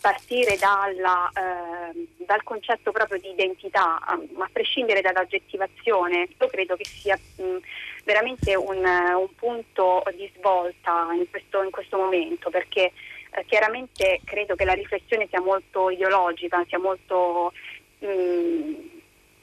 [0.00, 6.28] partire dalla, eh, dal concetto proprio di identità, a, a, prescindere dall'aggettivazione.
[6.40, 7.56] Io credo che sia mh,
[8.04, 12.92] veramente un, un, punto di svolta in questo, in questo momento, perché
[13.30, 17.52] eh, chiaramente credo che la riflessione sia molto ideologica, sia molto...
[18.00, 18.94] Mh,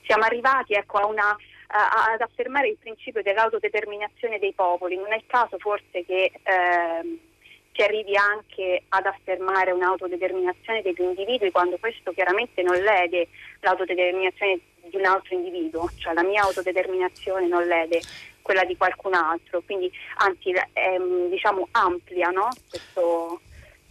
[0.06, 1.36] siamo arrivati ecco, a una,
[1.68, 4.96] ad affermare il principio dell'autodeterminazione dei popoli.
[4.96, 7.20] Non è il caso forse che eh,
[7.74, 13.30] si arrivi anche ad affermare un'autodeterminazione degli individui quando questo chiaramente non lede
[13.62, 18.02] l'autodeterminazione di un altro individuo, cioè la mia autodeterminazione non lede
[18.42, 22.50] quella di qualcun altro, quindi anzi ehm, diciamo amplia no?
[22.70, 23.40] questo,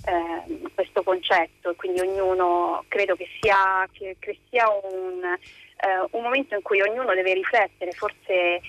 [0.04, 6.54] eh, questo concetto, quindi ognuno credo che sia, che, che sia un, eh, un momento
[6.54, 8.60] in cui ognuno deve riflettere, forse eh,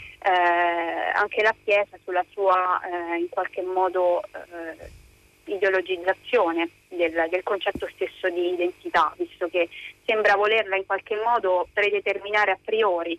[1.13, 5.01] anche la Chiesa, sulla sua eh, in qualche modo eh,
[5.45, 9.69] ideologizzazione del, del, concetto stesso di identità, visto che
[10.05, 13.17] sembra volerla in qualche modo predeterminare a priori,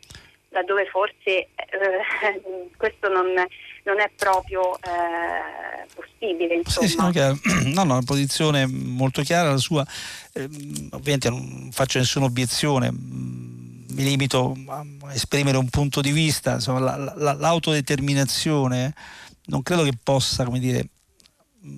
[0.50, 1.48] laddove forse eh,
[2.76, 3.46] questo non,
[3.84, 6.56] non, è proprio eh, possibile.
[6.56, 7.12] Insomma.
[7.12, 9.86] Sì, sì, no, no, una posizione molto chiara la sua,
[10.90, 12.92] ovviamente non faccio nessuna obiezione
[13.94, 18.92] mi limito a esprimere un punto di vista, insomma, la, la, l'autodeterminazione
[19.46, 20.88] non credo che possa, come dire,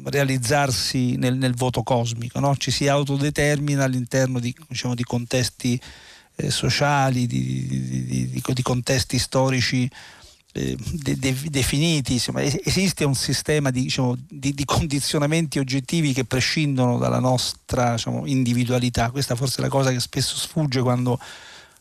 [0.05, 2.57] realizzarsi nel, nel voto cosmico, no?
[2.57, 5.81] ci si autodetermina all'interno di, diciamo, di contesti
[6.37, 7.67] eh, sociali, di,
[8.07, 9.89] di, di, contesti storici
[10.57, 17.19] eh, de, de, definiti, insomma, esiste un sistema diciamo, di, condizionamenti oggettivi che prescindono dalla
[17.19, 21.21] nostra diciamo, individualità, questa forse è la cosa che spesso sfugge quando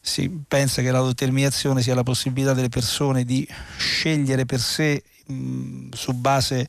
[0.01, 3.47] si pensa che l'autodeterminazione sia la possibilità delle persone di
[3.77, 6.67] scegliere per sé mh, su base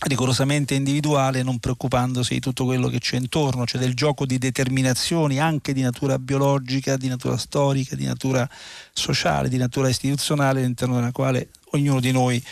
[0.00, 5.38] rigorosamente individuale, non preoccupandosi di tutto quello che c'è intorno, cioè del gioco di determinazioni
[5.40, 8.48] anche di natura biologica, di natura storica, di natura
[8.92, 12.42] sociale, di natura istituzionale, all'interno della quale ognuno di noi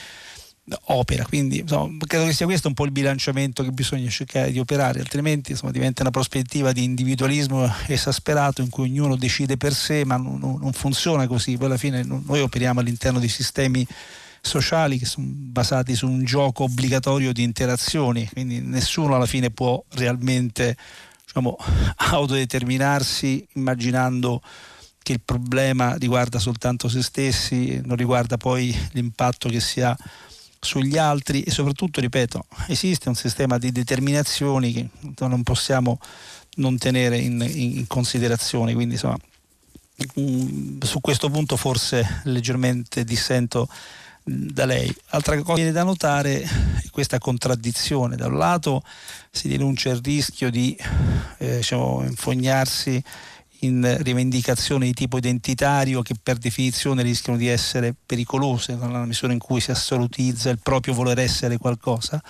[0.86, 1.24] opera.
[1.26, 5.00] Quindi insomma, credo che sia questo un po' il bilanciamento che bisogna cercare di operare,
[5.00, 10.16] altrimenti insomma, diventa una prospettiva di individualismo esasperato in cui ognuno decide per sé, ma
[10.16, 11.56] non, non funziona così.
[11.56, 13.86] Poi alla fine noi operiamo all'interno di sistemi
[14.44, 19.82] sociali che sono basati su un gioco obbligatorio di interazioni, quindi nessuno alla fine può
[19.94, 20.76] realmente
[21.24, 21.56] diciamo,
[21.96, 24.42] autodeterminarsi immaginando
[25.02, 29.96] che il problema riguarda soltanto se stessi, non riguarda poi l'impatto che si ha
[30.60, 34.88] sugli altri e soprattutto, ripeto, esiste un sistema di determinazioni che
[35.18, 35.98] non possiamo
[36.56, 39.18] non tenere in, in considerazione, quindi insomma
[40.18, 43.68] mm, su questo punto forse leggermente dissento
[44.24, 44.92] da lei.
[45.10, 46.48] Altra cosa che viene da notare è
[46.90, 48.16] questa contraddizione.
[48.16, 48.82] Da un lato
[49.30, 50.76] si denuncia il rischio di
[51.38, 53.02] eh, diciamo, infognarsi
[53.60, 59.38] in rivendicazioni di tipo identitario che per definizione rischiano di essere pericolose nella misura in
[59.38, 62.22] cui si assolutizza il proprio voler essere qualcosa.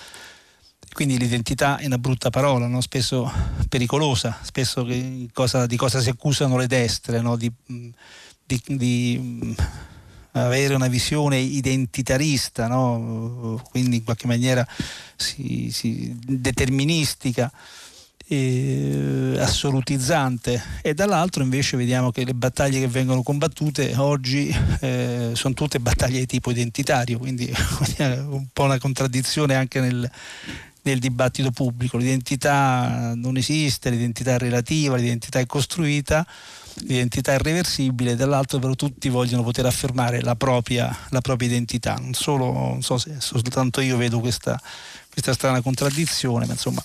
[0.93, 2.79] Quindi l'identità è una brutta parola, no?
[2.79, 3.29] spesso
[3.67, 7.35] pericolosa, spesso di cosa si accusano le destre, no?
[7.35, 9.55] di, di, di
[10.43, 13.61] avere una visione identitarista, no?
[13.69, 14.67] quindi in qualche maniera
[15.15, 17.51] si, si, deterministica
[18.27, 25.53] eh, assolutizzante e dall'altro invece vediamo che le battaglie che vengono combattute oggi eh, sono
[25.53, 27.51] tutte battaglie di tipo identitario, quindi
[27.99, 30.09] un po' una contraddizione anche nel,
[30.81, 31.97] nel dibattito pubblico.
[31.97, 36.25] L'identità non esiste, l'identità è relativa, l'identità è costruita,
[36.81, 41.95] l'identità irreversibile, dall'altro però tutti vogliono poter affermare la propria, la propria identità.
[41.95, 44.59] Non, solo, non so se soltanto io vedo questa,
[45.11, 46.83] questa strana contraddizione, ma insomma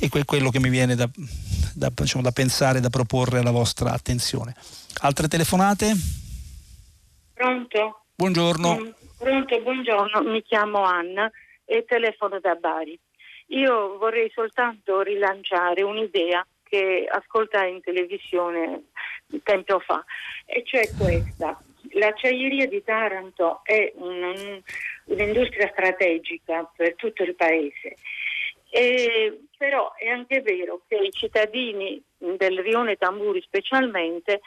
[0.00, 1.08] è quello che mi viene da,
[1.74, 4.54] da, diciamo, da pensare, da proporre alla vostra attenzione.
[5.00, 5.94] Altre telefonate?
[7.32, 8.04] Pronto?
[8.14, 8.76] Buongiorno.
[8.78, 11.30] Mm, pronto, buongiorno, mi chiamo Anna
[11.64, 12.98] e telefono da Bari.
[13.52, 18.82] Io vorrei soltanto rilanciare un'idea che ascoltai in televisione
[19.42, 20.04] tempo fa,
[20.44, 21.60] e cioè questa.
[21.92, 24.60] L'acciaieria di Taranto è un,
[25.04, 27.96] un'industria strategica per tutto il paese
[28.70, 34.40] e, però è anche vero che i cittadini del rione Tamburi specialmente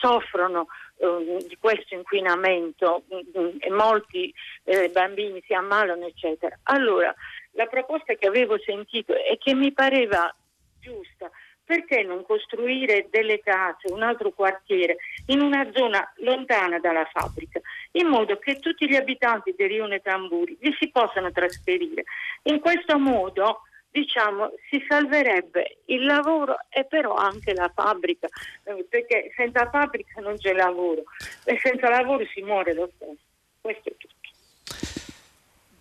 [0.00, 4.32] soffrono eh, di questo inquinamento mm, e molti
[4.64, 6.58] eh, bambini si ammalano eccetera.
[6.64, 7.14] Allora
[7.52, 10.34] la proposta che avevo sentito e che mi pareva
[10.80, 11.30] giusta
[11.64, 14.96] perché non costruire delle case, un altro quartiere
[15.26, 17.60] in una zona lontana dalla fabbrica,
[17.92, 22.04] in modo che tutti gli abitanti del Rione Tamburi vi si possano trasferire.
[22.44, 28.26] In questo modo diciamo, si salverebbe il lavoro e però anche la fabbrica,
[28.64, 31.02] eh, perché senza fabbrica non c'è lavoro
[31.44, 33.20] e senza lavoro si muore lo stesso.
[33.60, 34.21] Questo è tutto.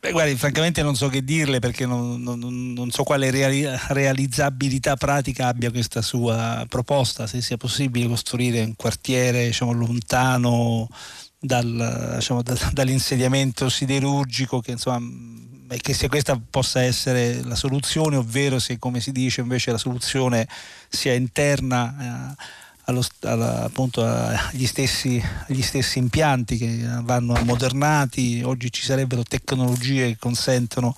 [0.01, 2.39] Beh, guardi, francamente non so che dirle perché non, non,
[2.73, 8.75] non so quale reali- realizzabilità pratica abbia questa sua proposta, se sia possibile costruire un
[8.75, 10.89] quartiere diciamo, lontano
[11.37, 14.99] dal, diciamo, da, dall'insediamento siderurgico che insomma
[15.79, 20.47] che se questa possa essere la soluzione, ovvero se come si dice invece la soluzione
[20.89, 22.43] sia interna eh,
[22.91, 30.07] allo, alla, appunto agli stessi, agli stessi, impianti che vanno ammodernati, oggi ci sarebbero tecnologie
[30.07, 30.95] che consentono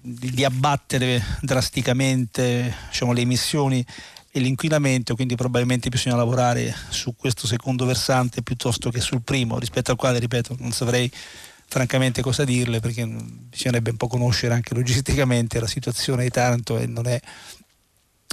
[0.00, 3.86] di, di abbattere drasticamente diciamo, le emissioni
[4.34, 9.90] e l'inquinamento, quindi probabilmente bisogna lavorare su questo secondo versante piuttosto che sul primo, rispetto
[9.90, 11.10] al quale, ripeto, non saprei
[11.66, 16.86] francamente cosa dirle perché bisognerebbe un po' conoscere anche logisticamente la situazione di Taranto e
[16.86, 17.18] non è,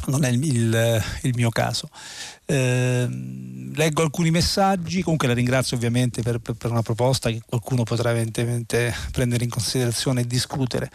[0.08, 1.90] non è il, il, il, mio caso.
[2.46, 3.08] Eh,
[3.74, 8.12] leggo alcuni messaggi, comunque la ringrazio ovviamente per, per, per una proposta che qualcuno potrà
[8.12, 10.90] eventualmente prendere in considerazione e discutere.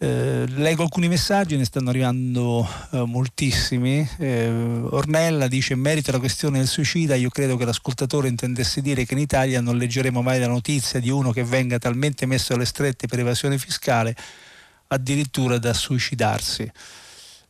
[0.00, 4.08] Eh, leggo alcuni messaggi, ne stanno arrivando eh, moltissimi.
[4.18, 9.04] Eh, Ornella dice: In merito alla questione del suicida, io credo che l'ascoltatore intendesse dire
[9.04, 12.64] che in Italia non leggeremo mai la notizia di uno che venga talmente messo alle
[12.64, 14.14] strette per evasione fiscale
[14.86, 16.70] addirittura da suicidarsi.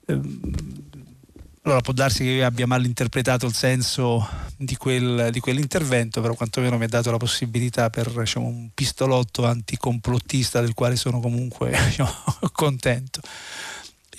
[0.09, 0.41] Ehm,
[1.63, 6.79] allora può darsi che io abbia malinterpretato il senso di, quel, di, quell'intervento, però quantomeno
[6.79, 12.11] mi ha dato la possibilità per diciamo, un pistolotto anticomplottista del quale sono comunque diciamo,
[12.53, 13.21] contento.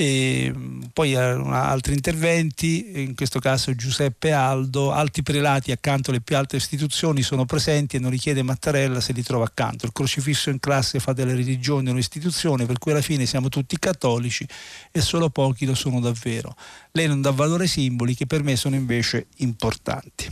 [0.01, 0.53] E
[0.93, 7.21] poi altri interventi, in questo caso Giuseppe Aldo, alti prelati accanto alle più alte istituzioni
[7.21, 9.85] sono presenti e non richiede Mattarella se li trova accanto.
[9.85, 14.47] Il crocifisso in classe fa delle religioni un'istituzione per cui alla fine siamo tutti cattolici
[14.89, 16.55] e solo pochi lo sono davvero.
[16.93, 20.31] Lei non dà valore ai simboli che per me sono invece importanti.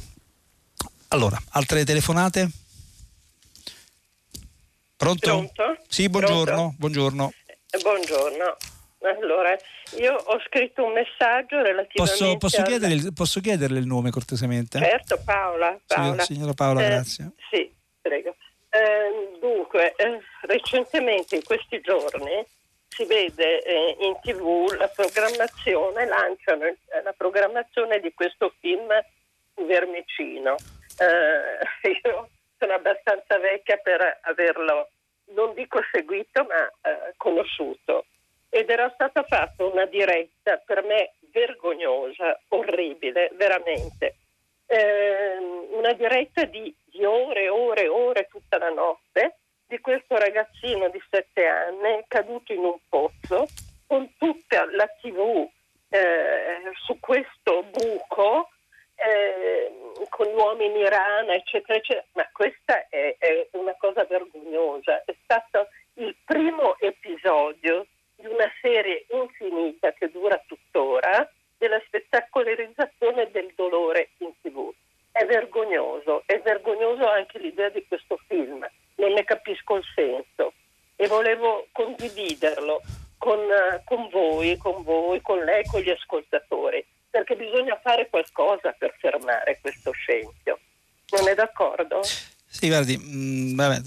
[1.10, 2.50] Allora, altre telefonate?
[4.96, 5.28] Pronto?
[5.28, 5.78] Pronto?
[5.90, 6.46] Sì, buongiorno.
[6.46, 6.76] Pronto?
[6.78, 7.34] Buongiorno.
[7.70, 8.56] Eh, buongiorno.
[9.00, 9.56] Allora,
[10.00, 12.66] io ho scritto un messaggio relativamente posso, posso, alla...
[12.66, 14.80] chiedere il, posso chiederle il nome cortesemente?
[14.80, 15.80] Certo, Paola.
[15.86, 16.04] Paola.
[16.04, 17.32] Signora, signora Paola, eh, grazie.
[17.52, 17.72] Sì,
[18.02, 18.36] prego.
[18.70, 22.46] Eh, dunque, eh, recentemente in questi giorni
[22.88, 28.88] si vede eh, in tv la programmazione, lanciano eh, la programmazione di questo film
[29.54, 30.56] Vermicino.
[30.98, 34.90] Eh, io sono abbastanza vecchia per averlo,
[35.36, 36.70] non dico seguito, ma
[37.18, 38.06] conosciuto
[38.68, 44.16] ed era stata fatta una diretta per me vergognosa, orribile, veramente.
[44.66, 45.38] Eh,
[45.72, 50.90] una diretta di, di ore e ore e ore tutta la notte di questo ragazzino
[50.90, 53.48] di sette anni caduto in un pozzo
[53.88, 55.50] con tutta la tv
[55.90, 58.50] eh, su questo buco
[58.96, 59.72] eh,
[60.10, 65.70] con gli uomini rana eccetera eccetera ma questa è, è una cosa vergognosa è stato
[65.96, 67.86] il primo episodio
[68.18, 74.72] di una serie infinita che dura tuttora della spettacolarizzazione del dolore in tv.
[75.12, 77.08] È vergognoso, è vergognoso
[81.00, 82.82] e volevo condividerlo
[83.18, 83.40] con,
[83.86, 89.60] con voi, con voi, con lei, con gli ascoltatori, perché bisogna fare qualcosa per fermare
[89.62, 90.60] questo scempio.
[91.12, 92.02] Non è d'accordo?
[92.68, 93.82] Sì, guardi, mh, mm, vabbè,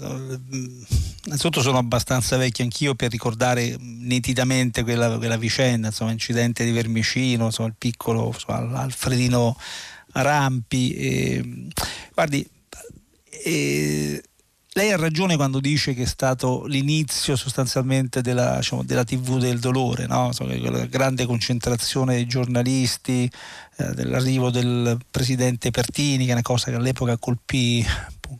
[0.55, 0.81] mm,
[1.25, 7.45] innanzitutto sono abbastanza vecchio anch'io per ricordare nitidamente quella, quella vicenda, insomma, incidente di Vermicino,
[7.45, 9.55] insomma, il piccolo insomma, Alfredino
[10.13, 10.93] Rampi.
[10.95, 11.67] E,
[12.13, 12.47] guardi,
[13.29, 14.23] e,
[14.73, 19.59] lei ha ragione quando dice che è stato l'inizio sostanzialmente della, diciamo, della TV del
[19.59, 20.27] dolore, no?
[20.27, 23.29] Insomma, quella grande concentrazione dei giornalisti,
[23.77, 27.85] eh, dell'arrivo del presidente Pertini, che è una cosa che all'epoca colpì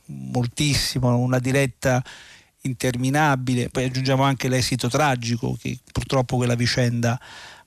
[0.05, 2.03] moltissimo, una diretta
[2.61, 7.19] interminabile, poi aggiungiamo anche l'esito tragico che purtroppo quella vicenda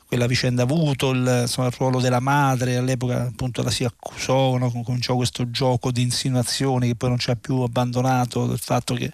[0.06, 4.56] quella vicenda ha avuto, il, insomma, il, ruolo della madre, all'epoca appunto la si accusò,
[4.58, 4.70] no?
[4.70, 9.10] cominciò questo gioco di insinuazioni che poi non ci ha più abbandonato del fatto che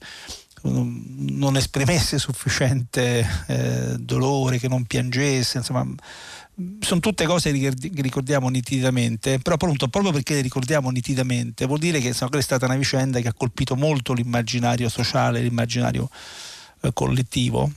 [0.63, 5.87] non esprimesse sufficiente eh, dolore, che non piangesse, insomma
[6.81, 7.73] sono tutte cose che
[8.03, 12.67] ricordiamo nitidamente, però appunto, proprio perché le ricordiamo nitidamente vuol dire che quella è stata
[12.67, 16.09] una vicenda che ha colpito molto l'immaginario sociale, l'immaginario
[16.83, 17.71] eh, collettivo.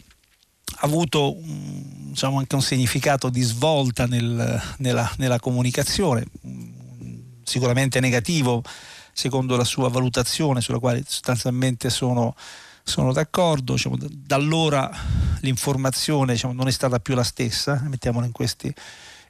[0.76, 6.26] Ha avuto diciamo, anche un significato di svolta nel, nella, nella, comunicazione,
[7.44, 8.64] sicuramente negativo
[9.14, 12.36] secondo la sua valutazione, sulla quale sostanzialmente sono,
[12.84, 13.74] sono d'accordo.
[13.74, 14.92] Diciamo, da allora
[15.42, 18.74] l'informazione diciamo, non è stata più la stessa, mettiamola in questi,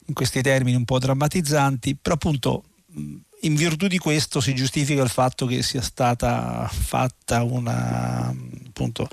[0.06, 2.64] in questi termini un po' drammatizzanti, però appunto
[3.40, 8.34] in virtù di questo si giustifica il fatto che sia stata fatta una
[8.66, 9.08] appunto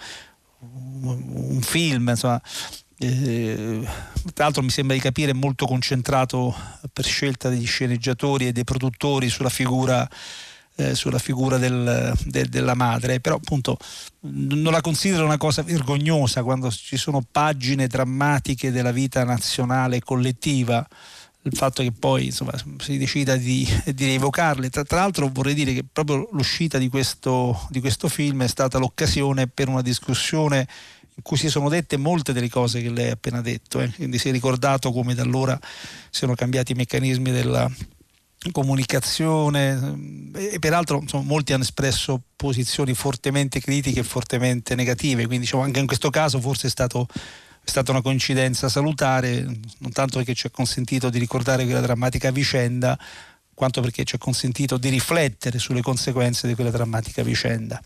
[0.63, 2.41] un film, insomma,
[2.97, 3.81] eh,
[4.33, 6.55] tra l'altro mi sembra di capire molto concentrato
[6.93, 10.07] per scelta degli sceneggiatori e dei produttori sulla figura,
[10.75, 13.77] eh, sulla figura del, del, della madre, però appunto
[14.21, 20.87] non la considero una cosa vergognosa quando ci sono pagine drammatiche della vita nazionale collettiva
[21.43, 24.69] il fatto che poi insomma, si decida di, di rievocarle.
[24.69, 28.77] Tra, tra, l'altro vorrei dire che proprio l'uscita di questo, di questo film è stata
[28.77, 30.67] l'occasione per una discussione
[31.13, 33.89] in cui si sono dette molte delle cose che lei ha appena detto, eh.
[33.89, 35.59] quindi si è ricordato come da allora
[36.09, 37.69] siano cambiati i meccanismi della
[38.51, 45.61] comunicazione e peraltro insomma, molti hanno espresso posizioni fortemente critiche e fortemente negative, quindi diciamo,
[45.61, 47.07] anche in questo caso forse è stato
[47.63, 52.31] è stata una coincidenza salutare, non tanto perché ci ha consentito di ricordare quella drammatica
[52.31, 52.97] vicenda,
[53.53, 57.79] quanto perché ci ha consentito di riflettere sulle conseguenze di quella drammatica vicenda.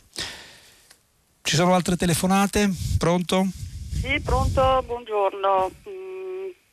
[1.41, 2.73] Ci sono altre telefonate?
[2.98, 3.48] Pronto?
[3.91, 5.72] Sì, pronto, buongiorno.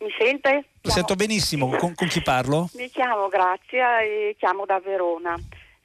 [0.03, 0.65] Mi sente?
[0.83, 2.69] Lo sento benissimo, con, con chi parlo?
[2.75, 5.39] Mi chiamo Grazia e chiamo da Verona.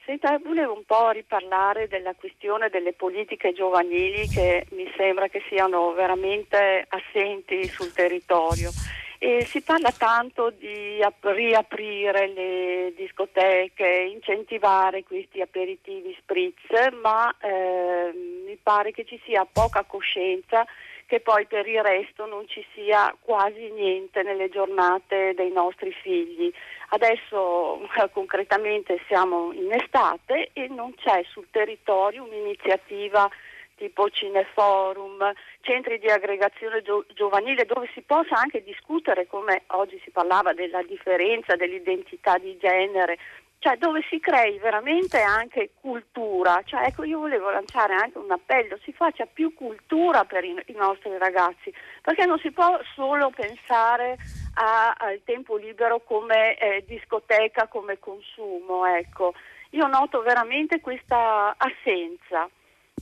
[0.03, 5.91] Senta, volevo un po' riparlare della questione delle politiche giovanili che mi sembra che siano
[5.94, 8.72] veramente assenti sul territorio.
[9.19, 18.11] E si parla tanto di riaprire le discoteche, incentivare questi aperitivi spritz, ma eh,
[18.45, 20.65] mi pare che ci sia poca coscienza
[21.07, 26.53] che poi per il resto non ci sia quasi niente nelle giornate dei nostri figli.
[26.89, 33.29] Adesso concretamente siamo in estate e non c'è sul territorio un'iniziativa
[33.77, 35.31] tipo cineforum,
[35.61, 40.81] centri di aggregazione gio- giovanile dove si possa anche discutere, come oggi si parlava della
[40.81, 43.17] differenza dell'identità di genere,
[43.59, 48.77] cioè dove si crei veramente anche cultura, cioè, ecco io volevo lanciare anche un appello,
[48.84, 54.17] si faccia più cultura per i, i nostri ragazzi, perché non si può solo pensare
[54.55, 59.34] a, al tempo libero come eh, discoteca, come consumo, ecco.
[59.71, 62.47] Io noto veramente questa assenza,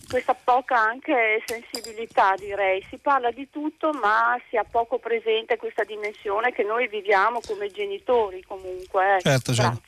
[0.09, 5.83] questa poca anche sensibilità direi, si parla di tutto ma si ha poco presente questa
[5.83, 9.17] dimensione che noi viviamo come genitori comunque.
[9.17, 9.29] Ecco.
[9.29, 9.81] Certo, certo.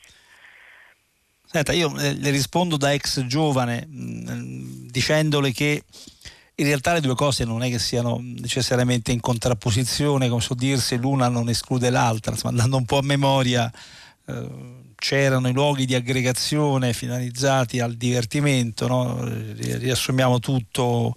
[1.50, 5.82] Senta, io eh, le rispondo da ex giovane mh, mm, dicendole che
[6.54, 10.96] in realtà le due cose non è che siano necessariamente in contrapposizione, come so dirsi,
[10.98, 13.72] l'una non esclude l'altra, insomma, andando un po' a memoria
[14.26, 14.48] eh,
[14.94, 19.24] c'erano i luoghi di aggregazione finalizzati al divertimento, no?
[19.24, 21.14] riassumiamo tutto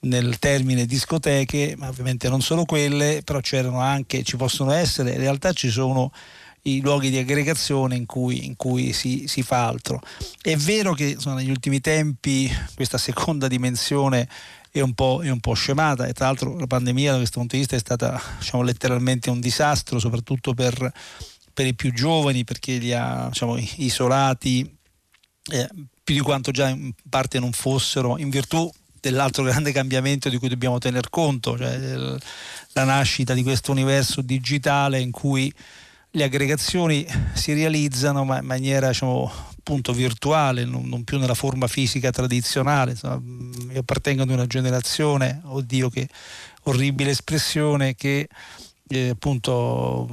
[0.00, 5.20] nel termine discoteche, ma ovviamente non solo quelle, però c'erano anche, ci possono essere, in
[5.20, 6.12] realtà ci sono
[6.66, 10.00] i luoghi di aggregazione in cui, in cui si, si, fa altro.
[10.40, 14.28] È vero che insomma, negli ultimi tempi questa seconda dimensione
[14.70, 17.60] è un, è un, po', scemata e tra l'altro la pandemia da questo punto di
[17.60, 20.92] vista è stata diciamo, letteralmente un disastro, soprattutto per,
[21.52, 24.68] per, i più giovani perché li ha diciamo, isolati
[25.52, 25.68] eh,
[26.02, 28.70] più di quanto già in parte non fossero in virtù
[29.00, 31.78] dell'altro grande cambiamento di cui dobbiamo tener conto, cioè
[32.72, 35.52] la nascita di questo universo digitale in cui
[36.16, 41.66] le aggregazioni si realizzano ma in maniera diciamo, appunto virtuale, non, non, più nella forma
[41.66, 42.92] fisica tradizionale.
[42.92, 43.20] Insomma,
[43.72, 46.08] io appartengo ad una generazione, oddio che
[46.64, 48.28] orribile espressione, che
[48.88, 50.08] eh, appunto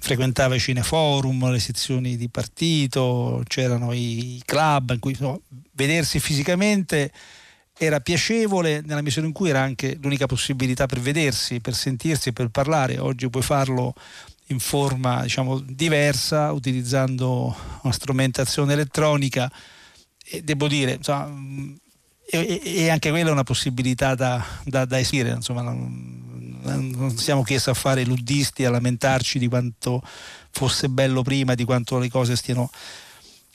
[0.00, 5.38] frequentava i cineforum, le sezioni di partito, c'erano i club in cui insomma,
[5.72, 7.10] vedersi fisicamente
[7.78, 12.48] era piacevole nella misura in cui era anche l'unica possibilità per vedersi, per sentirsi, per
[12.48, 12.98] parlare.
[12.98, 13.94] Oggi puoi farlo
[14.50, 19.50] in forma diciamo, diversa, utilizzando una strumentazione elettronica.
[20.24, 21.28] E devo dire, insomma,
[22.26, 27.56] e, e anche quella è una possibilità da, da, da esire, insomma, non, siamo qui
[27.56, 30.02] a fare luddisti, a lamentarci di quanto
[30.50, 32.70] fosse bello prima, di quanto le cose stiano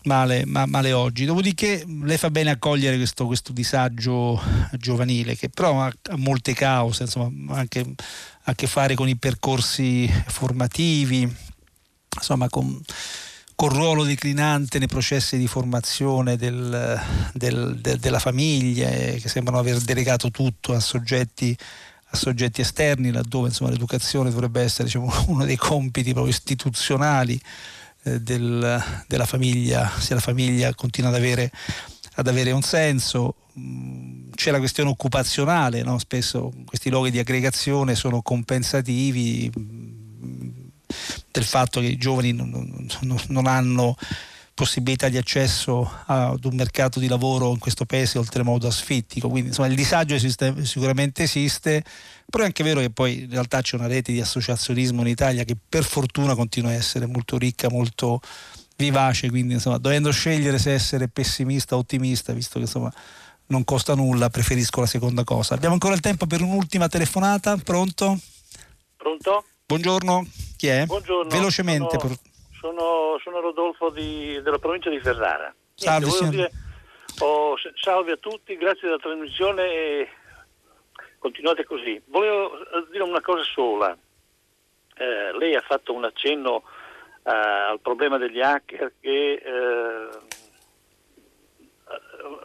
[0.06, 1.26] male, ma, male oggi.
[1.26, 4.41] Dopodiché lei fa bene a cogliere questo, questo disagio
[4.73, 7.86] giovanile che però ha, ha molte cause, insomma, anche
[8.44, 11.32] a che fare con i percorsi formativi,
[12.15, 12.82] insomma con
[13.56, 17.02] col ruolo declinante nei processi di formazione del,
[17.34, 21.57] del, del, della famiglia eh, che sembrano aver delegato tutto a soggetti,
[22.10, 27.40] a soggetti esterni laddove insomma, l'educazione dovrebbe essere diciamo, uno dei compiti proprio istituzionali
[28.06, 31.52] eh, del, della famiglia, se la famiglia continua ad avere,
[32.15, 33.36] ad avere un senso.
[33.57, 35.98] Mm, c'è la questione occupazionale, no?
[35.98, 40.49] spesso questi luoghi di aggregazione sono compensativi mm,
[41.32, 42.49] del fatto che i giovani non,
[43.02, 43.95] non, non hanno
[44.56, 49.27] possibilità di accesso ad un mercato di lavoro in questo paese oltremodo asfittico.
[49.27, 51.84] Quindi insomma il disagio esiste, sicuramente esiste,
[52.27, 55.44] però è anche vero che poi in realtà c'è una rete di associazionismo in Italia
[55.44, 58.22] che per fortuna continua a essere molto ricca, molto
[58.77, 62.91] vivace, quindi insomma dovendo scegliere se essere pessimista o ottimista, visto che insomma
[63.48, 65.53] non costa nulla, preferisco la seconda cosa.
[65.53, 68.18] Abbiamo ancora il tempo per un'ultima telefonata, pronto?
[68.95, 69.44] Pronto?
[69.65, 70.26] Buongiorno,
[70.56, 70.86] chi è?
[70.86, 71.30] Buongiorno.
[71.30, 71.99] Velocemente.
[71.99, 72.18] Sono,
[72.66, 75.54] sono, sono Rodolfo di, della provincia di Ferrara.
[75.76, 76.52] Salve, Niente,
[77.20, 80.10] oh, salve a tutti, grazie della trasmissione e
[81.20, 82.02] continuate così.
[82.08, 83.96] Volevo eh, dire una cosa sola.
[84.98, 86.64] Eh, lei ha fatto un accenno
[87.24, 90.10] eh, al problema degli hacker che eh,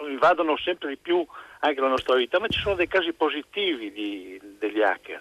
[0.07, 1.27] invadono sempre di più
[1.61, 5.21] anche la nostra vita, ma ci sono dei casi positivi di, degli hacker.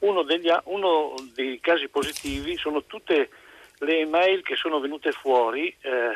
[0.00, 3.30] Uno degli, uno dei, casi positivi sono tutte
[3.78, 6.12] le email che sono venute fuori eh,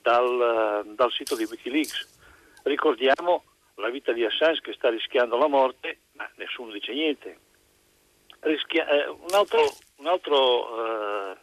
[0.00, 2.14] dal, dal sito di Wikileaks.
[2.62, 3.44] Ricordiamo
[3.76, 7.38] la vita di Assange che sta rischiando la morte, ma nessuno dice niente.
[8.40, 9.62] Rischia, eh, un, altro,
[9.96, 10.84] un, altro,
[11.32, 11.36] eh,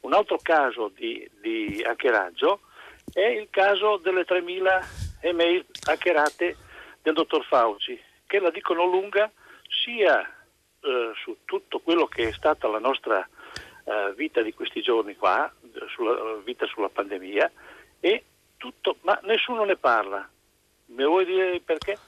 [0.00, 2.60] un, altro, caso di, di, hackeraggio
[3.12, 6.56] è il caso delle 3.000 email hackerate
[7.02, 9.30] del dottor Fauci, che la dicono lunga
[9.68, 10.20] sia
[10.80, 13.26] eh, su tutto quello che è stata la nostra
[13.86, 15.50] eh, vita di questi giorni qua,
[15.94, 17.50] sulla vita sulla pandemia,
[18.00, 18.24] e
[18.56, 20.28] tutto, ma nessuno ne parla
[20.86, 21.98] mi vuoi dire perché?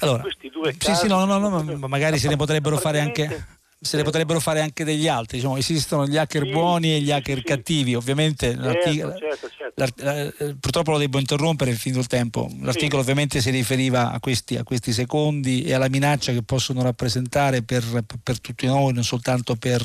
[0.00, 2.98] Allora, questi due sì, casi, sì, no, no, no, ma magari se ne potrebbero fare
[2.98, 3.46] anche
[3.84, 5.36] se ne potrebbero fare anche degli altri.
[5.36, 7.94] Diciamo, esistono gli hacker sì, buoni e gli hacker sì, cattivi.
[7.94, 10.02] Ovviamente certo, certo, certo.
[10.02, 12.50] Eh, purtroppo lo devo interrompere, finito il tempo.
[12.60, 17.62] L'articolo ovviamente si riferiva a questi, a questi, secondi e alla minaccia che possono rappresentare
[17.62, 17.84] per,
[18.22, 19.82] per tutti noi, non soltanto per,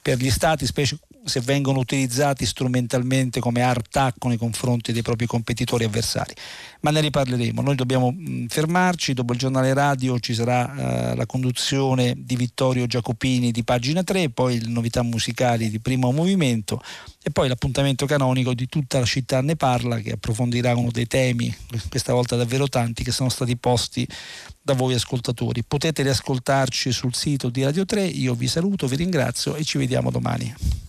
[0.00, 5.84] per gli stati, specie se vengono utilizzati strumentalmente come attacco nei confronti dei propri competitori
[5.84, 6.34] avversari.
[6.80, 7.60] Ma ne riparleremo.
[7.60, 9.12] Noi dobbiamo mh, fermarci.
[9.12, 14.30] Dopo il giornale radio ci sarà eh, la conduzione di Vittorio Giacopini di pagina 3,
[14.30, 16.82] poi le novità musicali di primo movimento
[17.22, 21.54] e poi l'appuntamento canonico di tutta la città ne parla che approfondirà uno dei temi,
[21.90, 24.08] questa volta davvero tanti, che sono stati posti
[24.62, 25.62] da voi ascoltatori.
[25.62, 30.10] Potete riascoltarci sul sito di Radio 3, io vi saluto, vi ringrazio e ci vediamo
[30.10, 30.88] domani.